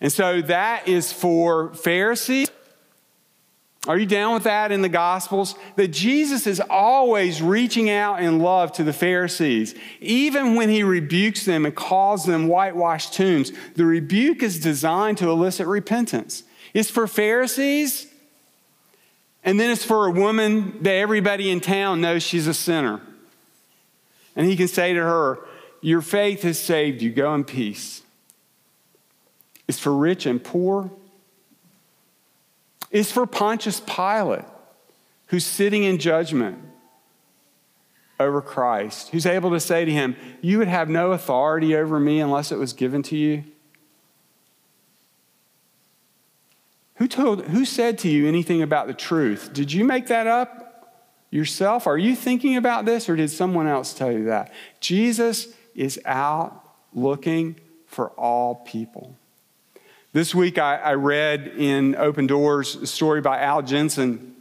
And 0.00 0.12
so 0.12 0.40
that 0.42 0.86
is 0.88 1.12
for 1.12 1.74
Pharisees. 1.74 2.48
Are 3.86 3.96
you 3.96 4.06
down 4.06 4.34
with 4.34 4.42
that 4.42 4.70
in 4.70 4.82
the 4.82 4.88
Gospels? 4.88 5.54
That 5.76 5.88
Jesus 5.88 6.46
is 6.46 6.60
always 6.60 7.40
reaching 7.40 7.88
out 7.88 8.20
in 8.20 8.40
love 8.40 8.72
to 8.72 8.84
the 8.84 8.92
Pharisees, 8.92 9.74
even 10.00 10.56
when 10.56 10.68
he 10.68 10.82
rebukes 10.82 11.44
them 11.44 11.64
and 11.64 11.74
calls 11.74 12.24
them 12.24 12.48
whitewashed 12.48 13.14
tombs. 13.14 13.52
The 13.76 13.86
rebuke 13.86 14.42
is 14.42 14.60
designed 14.60 15.18
to 15.18 15.30
elicit 15.30 15.66
repentance. 15.66 16.42
It's 16.74 16.90
for 16.90 17.06
Pharisees, 17.06 18.08
and 19.42 19.58
then 19.58 19.70
it's 19.70 19.84
for 19.84 20.06
a 20.06 20.10
woman 20.10 20.82
that 20.82 20.94
everybody 20.94 21.50
in 21.50 21.60
town 21.60 22.00
knows 22.00 22.22
she's 22.22 22.46
a 22.46 22.54
sinner. 22.54 23.00
And 24.36 24.46
he 24.46 24.56
can 24.56 24.68
say 24.68 24.92
to 24.92 25.00
her, 25.00 25.38
your 25.80 26.00
faith 26.00 26.42
has 26.42 26.58
saved 26.58 27.02
you. 27.02 27.10
Go 27.10 27.34
in 27.34 27.44
peace. 27.44 28.02
It's 29.66 29.78
for 29.78 29.94
rich 29.94 30.26
and 30.26 30.42
poor. 30.42 30.90
It's 32.90 33.12
for 33.12 33.26
Pontius 33.26 33.80
Pilate, 33.80 34.44
who's 35.26 35.44
sitting 35.44 35.84
in 35.84 35.98
judgment 35.98 36.58
over 38.18 38.40
Christ, 38.40 39.10
who's 39.10 39.26
able 39.26 39.50
to 39.50 39.60
say 39.60 39.84
to 39.84 39.92
him, 39.92 40.16
You 40.40 40.58
would 40.58 40.68
have 40.68 40.88
no 40.88 41.12
authority 41.12 41.76
over 41.76 42.00
me 42.00 42.20
unless 42.20 42.50
it 42.50 42.58
was 42.58 42.72
given 42.72 43.02
to 43.04 43.16
you. 43.16 43.44
Who, 46.94 47.06
told, 47.06 47.44
who 47.44 47.64
said 47.64 47.98
to 47.98 48.08
you 48.08 48.26
anything 48.26 48.60
about 48.60 48.88
the 48.88 48.94
truth? 48.94 49.52
Did 49.52 49.72
you 49.72 49.84
make 49.84 50.08
that 50.08 50.26
up 50.26 50.96
yourself? 51.30 51.86
Are 51.86 51.98
you 51.98 52.16
thinking 52.16 52.56
about 52.56 52.86
this, 52.86 53.08
or 53.08 53.14
did 53.14 53.30
someone 53.30 53.68
else 53.68 53.94
tell 53.94 54.10
you 54.10 54.24
that? 54.24 54.52
Jesus 54.80 55.48
is 55.78 55.98
out 56.04 56.60
looking 56.92 57.54
for 57.86 58.08
all 58.10 58.56
people. 58.56 59.14
This 60.12 60.34
week 60.34 60.58
I, 60.58 60.76
I 60.76 60.94
read 60.94 61.52
in 61.56 61.94
Open 61.94 62.26
Doors 62.26 62.74
a 62.74 62.86
story 62.86 63.20
by 63.20 63.40
Al 63.40 63.62
Janssen. 63.62 64.34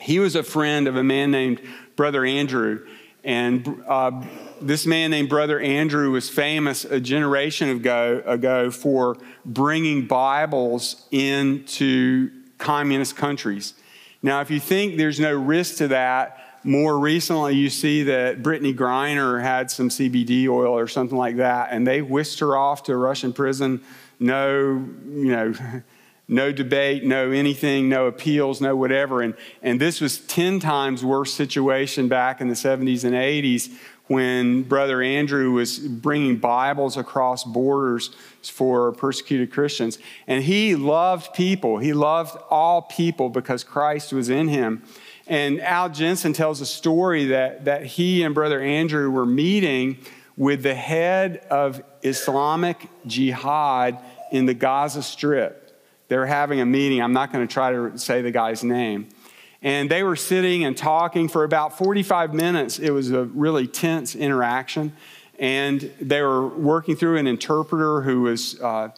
He 0.00 0.18
was 0.18 0.34
a 0.34 0.42
friend 0.42 0.88
of 0.88 0.96
a 0.96 1.04
man 1.04 1.30
named 1.30 1.60
Brother 1.94 2.24
Andrew. 2.24 2.86
And 3.22 3.84
uh, 3.86 4.24
this 4.62 4.86
man 4.86 5.10
named 5.10 5.28
Brother 5.28 5.60
Andrew 5.60 6.10
was 6.10 6.30
famous 6.30 6.86
a 6.86 6.98
generation 6.98 7.68
ago, 7.68 8.22
ago 8.24 8.70
for 8.70 9.18
bringing 9.44 10.06
Bibles 10.06 11.06
into 11.10 12.30
communist 12.56 13.14
countries. 13.14 13.74
Now, 14.22 14.40
if 14.40 14.50
you 14.50 14.58
think 14.58 14.96
there's 14.96 15.20
no 15.20 15.34
risk 15.34 15.76
to 15.76 15.88
that, 15.88 16.41
more 16.64 16.98
recently, 16.98 17.54
you 17.54 17.70
see 17.70 18.04
that 18.04 18.42
Brittney 18.42 18.74
Griner 18.74 19.42
had 19.42 19.70
some 19.70 19.88
CBD 19.88 20.48
oil 20.48 20.76
or 20.76 20.86
something 20.86 21.18
like 21.18 21.36
that, 21.36 21.68
and 21.72 21.86
they 21.86 22.02
whisked 22.02 22.40
her 22.40 22.56
off 22.56 22.84
to 22.84 22.92
a 22.92 22.96
Russian 22.96 23.32
prison. 23.32 23.82
No, 24.20 24.84
you 25.06 25.32
know, 25.32 25.54
no 26.28 26.52
debate, 26.52 27.04
no 27.04 27.30
anything, 27.30 27.88
no 27.88 28.06
appeals, 28.06 28.60
no 28.60 28.76
whatever. 28.76 29.22
And, 29.22 29.34
and 29.62 29.80
this 29.80 30.00
was 30.00 30.20
10 30.20 30.60
times 30.60 31.04
worse 31.04 31.32
situation 31.32 32.08
back 32.08 32.40
in 32.40 32.48
the 32.48 32.54
70s 32.54 33.04
and 33.04 33.14
80s 33.14 33.76
when 34.06 34.62
Brother 34.62 35.02
Andrew 35.02 35.52
was 35.52 35.78
bringing 35.78 36.36
Bibles 36.36 36.96
across 36.96 37.44
borders 37.44 38.10
for 38.42 38.92
persecuted 38.92 39.52
Christians. 39.52 39.98
And 40.26 40.44
he 40.44 40.74
loved 40.74 41.34
people. 41.34 41.78
He 41.78 41.92
loved 41.92 42.36
all 42.50 42.82
people 42.82 43.28
because 43.30 43.64
Christ 43.64 44.12
was 44.12 44.28
in 44.28 44.48
him. 44.48 44.82
And 45.26 45.60
Al 45.60 45.88
Janssen 45.88 46.32
tells 46.32 46.60
a 46.60 46.66
story 46.66 47.26
that, 47.26 47.64
that 47.66 47.86
he 47.86 48.22
and 48.22 48.34
Brother 48.34 48.60
Andrew 48.60 49.10
were 49.10 49.26
meeting 49.26 49.98
with 50.36 50.62
the 50.62 50.74
head 50.74 51.38
of 51.50 51.82
Islamic 52.02 52.88
Jihad 53.06 53.98
in 54.30 54.46
the 54.46 54.54
Gaza 54.54 55.02
Strip. 55.02 55.58
they 56.08 56.16
were 56.16 56.26
having 56.26 56.60
a 56.60 56.66
meeting. 56.66 57.00
I'm 57.00 57.12
not 57.12 57.32
going 57.32 57.46
to 57.46 57.52
try 57.52 57.72
to 57.72 57.96
say 57.98 58.22
the 58.22 58.30
guy's 58.30 58.64
name. 58.64 59.08
And 59.62 59.88
they 59.88 60.02
were 60.02 60.16
sitting 60.16 60.64
and 60.64 60.76
talking 60.76 61.28
for 61.28 61.44
about 61.44 61.78
45 61.78 62.34
minutes. 62.34 62.78
It 62.78 62.90
was 62.90 63.12
a 63.12 63.24
really 63.24 63.68
tense 63.68 64.16
interaction. 64.16 64.94
And 65.38 65.80
they 66.00 66.20
were 66.20 66.48
working 66.48 66.96
through 66.96 67.18
an 67.18 67.26
interpreter 67.26 68.02
who 68.02 68.22
was 68.22 68.60
uh, 68.60 68.90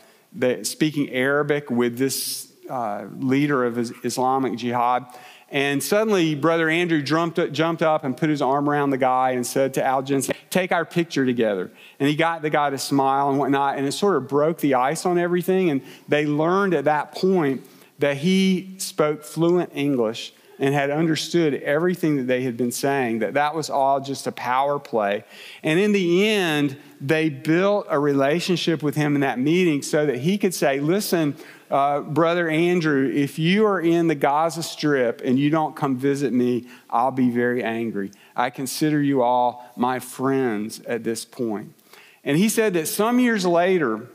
speaking 0.62 1.10
Arabic 1.10 1.70
with 1.70 1.98
this 1.98 2.50
uh, 2.68 3.04
leader 3.18 3.64
of 3.64 3.78
Islamic 4.04 4.56
Jihad. 4.56 5.06
And 5.54 5.80
suddenly, 5.80 6.34
Brother 6.34 6.68
Andrew 6.68 7.00
jumped, 7.00 7.38
up 7.38 8.02
and 8.02 8.16
put 8.16 8.28
his 8.28 8.42
arm 8.42 8.68
around 8.68 8.90
the 8.90 8.98
guy 8.98 9.30
and 9.30 9.46
said 9.46 9.72
to 9.74 9.84
Al 9.84 10.02
Janssen, 10.02 10.34
Take 10.50 10.72
our 10.72 10.84
picture 10.84 11.24
together. 11.24 11.70
And 12.00 12.08
he 12.08 12.16
got 12.16 12.42
the 12.42 12.50
guy 12.50 12.70
to 12.70 12.78
smile 12.78 13.30
and 13.30 13.38
whatnot. 13.38 13.78
And 13.78 13.86
it 13.86 13.92
sort 13.92 14.16
of 14.16 14.26
broke 14.26 14.58
the 14.58 14.74
ice 14.74 15.06
on 15.06 15.16
everything. 15.16 15.70
And 15.70 15.82
they 16.08 16.26
learned 16.26 16.74
at 16.74 16.86
that 16.86 17.14
point 17.14 17.64
that 18.00 18.16
he 18.16 18.74
spoke 18.78 19.22
fluent 19.22 19.70
English 19.74 20.32
and 20.58 20.74
had 20.74 20.90
understood 20.90 21.54
everything 21.54 22.16
that 22.16 22.26
they 22.26 22.42
had 22.42 22.56
been 22.56 22.72
saying, 22.72 23.20
that 23.20 23.34
that 23.34 23.54
was 23.54 23.70
all 23.70 24.00
just 24.00 24.26
a 24.26 24.32
power 24.32 24.78
play. 24.78 25.24
And 25.62 25.78
in 25.78 25.92
the 25.92 26.28
end, 26.28 26.76
they 27.00 27.28
built 27.28 27.86
a 27.88 27.98
relationship 27.98 28.82
with 28.82 28.94
him 28.94 29.14
in 29.14 29.20
that 29.22 29.38
meeting 29.38 29.82
so 29.82 30.06
that 30.06 30.18
he 30.18 30.38
could 30.38 30.54
say, 30.54 30.80
Listen, 30.80 31.36
uh, 31.70 32.00
Brother 32.00 32.48
Andrew, 32.48 33.10
if 33.12 33.38
you 33.38 33.66
are 33.66 33.80
in 33.80 34.06
the 34.06 34.14
Gaza 34.14 34.62
Strip 34.62 35.22
and 35.24 35.38
you 35.38 35.50
don't 35.50 35.74
come 35.74 35.96
visit 35.96 36.32
me, 36.32 36.68
I'll 36.88 37.10
be 37.10 37.30
very 37.30 37.64
angry. 37.64 38.12
I 38.36 38.50
consider 38.50 39.02
you 39.02 39.22
all 39.22 39.68
my 39.76 39.98
friends 39.98 40.80
at 40.80 41.04
this 41.04 41.24
point. 41.24 41.74
And 42.22 42.38
he 42.38 42.48
said 42.48 42.74
that 42.74 42.88
some 42.88 43.18
years 43.18 43.44
later, 43.44 44.08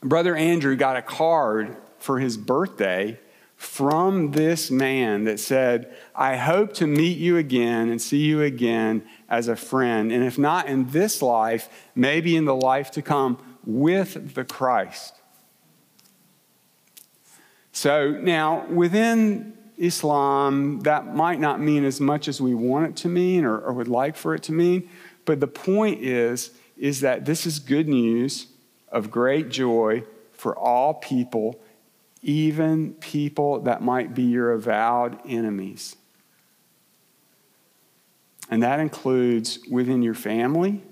Brother 0.00 0.34
Andrew 0.34 0.76
got 0.76 0.96
a 0.96 1.02
card 1.02 1.76
for 1.98 2.18
his 2.18 2.36
birthday 2.36 3.18
from 3.66 4.30
this 4.30 4.70
man 4.70 5.24
that 5.24 5.38
said, 5.38 5.94
I 6.14 6.36
hope 6.36 6.72
to 6.74 6.86
meet 6.86 7.18
you 7.18 7.36
again 7.36 7.90
and 7.90 8.00
see 8.00 8.24
you 8.24 8.40
again 8.40 9.02
as 9.28 9.48
a 9.48 9.56
friend. 9.56 10.10
And 10.10 10.24
if 10.24 10.38
not 10.38 10.68
in 10.68 10.88
this 10.90 11.20
life, 11.20 11.68
maybe 11.94 12.36
in 12.36 12.46
the 12.46 12.54
life 12.54 12.90
to 12.92 13.02
come 13.02 13.38
with 13.66 14.34
the 14.34 14.44
Christ. 14.44 15.14
So 17.72 18.12
now, 18.12 18.64
within 18.66 19.52
Islam, 19.76 20.80
that 20.80 21.14
might 21.14 21.38
not 21.38 21.60
mean 21.60 21.84
as 21.84 22.00
much 22.00 22.28
as 22.28 22.40
we 22.40 22.54
want 22.54 22.86
it 22.86 22.96
to 23.02 23.08
mean 23.08 23.44
or, 23.44 23.58
or 23.58 23.74
would 23.74 23.88
like 23.88 24.16
for 24.16 24.34
it 24.34 24.42
to 24.44 24.52
mean. 24.52 24.88
But 25.26 25.40
the 25.40 25.48
point 25.48 26.02
is, 26.02 26.52
is 26.78 27.00
that 27.00 27.26
this 27.26 27.44
is 27.44 27.58
good 27.58 27.88
news 27.88 28.46
of 28.88 29.10
great 29.10 29.50
joy 29.50 30.04
for 30.32 30.56
all 30.56 30.94
people, 30.94 31.60
even 32.26 32.92
people 32.94 33.60
that 33.60 33.82
might 33.82 34.12
be 34.12 34.24
your 34.24 34.50
avowed 34.50 35.16
enemies. 35.28 35.94
And 38.50 38.64
that 38.64 38.80
includes 38.80 39.60
within 39.70 40.02
your 40.02 40.14
family 40.14 40.82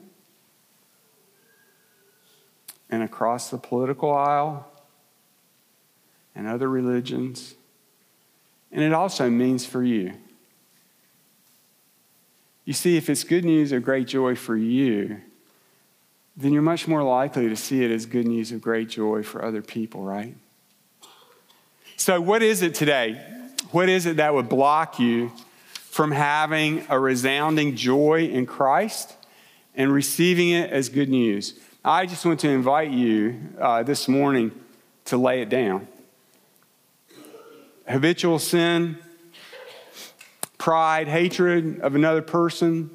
and 2.88 3.02
across 3.02 3.50
the 3.50 3.58
political 3.58 4.14
aisle 4.14 4.64
and 6.36 6.46
other 6.46 6.68
religions. 6.68 7.54
And 8.70 8.82
it 8.82 8.92
also 8.92 9.28
means 9.28 9.66
for 9.66 9.82
you. 9.82 10.12
You 12.64 12.74
see, 12.74 12.96
if 12.96 13.10
it's 13.10 13.24
good 13.24 13.44
news 13.44 13.72
of 13.72 13.82
great 13.82 14.06
joy 14.06 14.36
for 14.36 14.56
you, 14.56 15.20
then 16.36 16.52
you're 16.52 16.62
much 16.62 16.86
more 16.86 17.02
likely 17.02 17.48
to 17.48 17.56
see 17.56 17.84
it 17.84 17.90
as 17.90 18.06
good 18.06 18.26
news 18.26 18.52
of 18.52 18.60
great 18.60 18.88
joy 18.88 19.24
for 19.24 19.44
other 19.44 19.62
people, 19.62 20.02
right? 20.02 20.36
So, 21.96 22.20
what 22.20 22.42
is 22.42 22.62
it 22.62 22.74
today? 22.74 23.20
What 23.70 23.88
is 23.88 24.06
it 24.06 24.16
that 24.16 24.34
would 24.34 24.48
block 24.48 24.98
you 24.98 25.32
from 25.74 26.10
having 26.10 26.84
a 26.88 26.98
resounding 26.98 27.76
joy 27.76 28.26
in 28.26 28.46
Christ 28.46 29.14
and 29.74 29.92
receiving 29.92 30.50
it 30.50 30.70
as 30.70 30.88
good 30.88 31.08
news? 31.08 31.58
I 31.84 32.06
just 32.06 32.26
want 32.26 32.40
to 32.40 32.48
invite 32.48 32.90
you 32.90 33.40
uh, 33.60 33.84
this 33.84 34.08
morning 34.08 34.52
to 35.06 35.16
lay 35.16 35.42
it 35.42 35.48
down 35.48 35.86
habitual 37.88 38.38
sin, 38.38 38.96
pride, 40.56 41.06
hatred 41.06 41.80
of 41.80 41.94
another 41.94 42.22
person. 42.22 42.90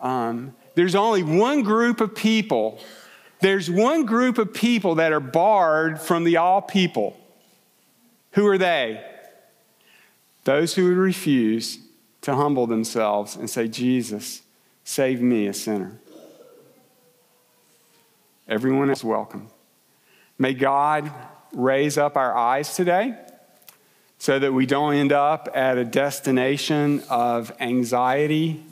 Um, 0.00 0.54
there's 0.74 0.94
only 0.94 1.22
one 1.22 1.62
group 1.62 2.00
of 2.00 2.14
people. 2.14 2.78
There's 3.40 3.70
one 3.70 4.04
group 4.04 4.38
of 4.38 4.52
people 4.52 4.96
that 4.96 5.12
are 5.12 5.20
barred 5.20 6.00
from 6.00 6.24
the 6.24 6.36
all 6.36 6.60
people. 6.60 7.18
Who 8.32 8.46
are 8.46 8.58
they? 8.58 9.04
Those 10.44 10.74
who 10.74 10.88
would 10.88 10.96
refuse 10.96 11.78
to 12.22 12.34
humble 12.34 12.66
themselves 12.66 13.36
and 13.36 13.48
say, 13.48 13.68
Jesus, 13.68 14.42
save 14.84 15.20
me, 15.20 15.46
a 15.46 15.54
sinner. 15.54 15.98
Everyone 18.48 18.90
is 18.90 19.04
welcome. 19.04 19.48
May 20.38 20.54
God 20.54 21.10
raise 21.52 21.98
up 21.98 22.16
our 22.16 22.36
eyes 22.36 22.74
today 22.74 23.16
so 24.18 24.38
that 24.38 24.52
we 24.52 24.66
don't 24.66 24.94
end 24.94 25.12
up 25.12 25.48
at 25.54 25.78
a 25.78 25.84
destination 25.84 27.02
of 27.10 27.52
anxiety 27.60 28.62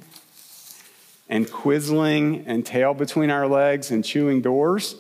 and 1.29 1.51
quizzling 1.51 2.45
and 2.47 2.65
tail 2.65 2.95
between 2.95 3.31
our 3.31 3.47
legs 3.47 3.91
and 3.91 4.05
chewing 4.05 4.41
doors. 4.41 4.97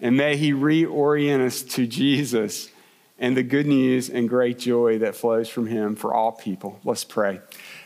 And 0.00 0.16
may 0.16 0.36
He 0.36 0.52
reorient 0.52 1.44
us 1.44 1.62
to 1.62 1.86
Jesus 1.86 2.70
and 3.18 3.36
the 3.36 3.42
good 3.42 3.66
news 3.66 4.08
and 4.08 4.28
great 4.28 4.58
joy 4.58 4.98
that 4.98 5.16
flows 5.16 5.48
from 5.48 5.66
Him 5.66 5.96
for 5.96 6.14
all 6.14 6.32
people. 6.32 6.80
Let's 6.84 7.04
pray. 7.04 7.40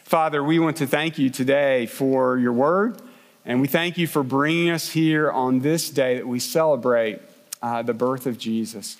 Father, 0.04 0.42
we 0.44 0.58
want 0.58 0.76
to 0.78 0.86
thank 0.86 1.18
you 1.18 1.30
today 1.30 1.86
for 1.86 2.38
your 2.38 2.52
word, 2.52 3.00
and 3.44 3.60
we 3.60 3.66
thank 3.68 3.96
you 3.96 4.06
for 4.06 4.22
bringing 4.22 4.70
us 4.70 4.90
here 4.90 5.30
on 5.30 5.60
this 5.60 5.90
day 5.90 6.16
that 6.16 6.26
we 6.26 6.38
celebrate 6.38 7.20
uh, 7.62 7.82
the 7.82 7.94
birth 7.94 8.26
of 8.26 8.38
Jesus. 8.38 8.98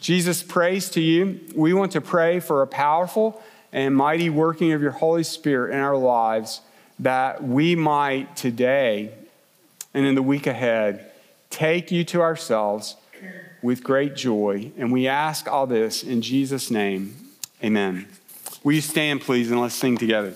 Jesus, 0.00 0.42
praise 0.42 0.90
to 0.90 1.00
you. 1.00 1.40
We 1.54 1.72
want 1.72 1.92
to 1.92 2.00
pray 2.00 2.40
for 2.40 2.62
a 2.62 2.66
powerful 2.66 3.42
and 3.72 3.94
mighty 3.94 4.30
working 4.30 4.72
of 4.72 4.80
your 4.80 4.92
Holy 4.92 5.24
Spirit 5.24 5.72
in 5.72 5.80
our 5.80 5.96
lives 5.96 6.60
that 6.98 7.42
we 7.42 7.74
might 7.74 8.36
today 8.36 9.12
and 9.92 10.06
in 10.06 10.14
the 10.14 10.22
week 10.22 10.46
ahead 10.46 11.10
take 11.50 11.90
you 11.90 12.04
to 12.04 12.20
ourselves 12.20 12.96
with 13.64 13.82
great 13.82 14.14
joy. 14.14 14.70
And 14.76 14.92
we 14.92 15.08
ask 15.08 15.50
all 15.50 15.66
this 15.66 16.04
in 16.04 16.20
Jesus' 16.20 16.70
name. 16.70 17.16
Amen. 17.64 18.06
Will 18.62 18.74
you 18.74 18.82
stand, 18.82 19.22
please, 19.22 19.50
and 19.50 19.58
let's 19.58 19.74
sing 19.74 19.96
together? 19.96 20.34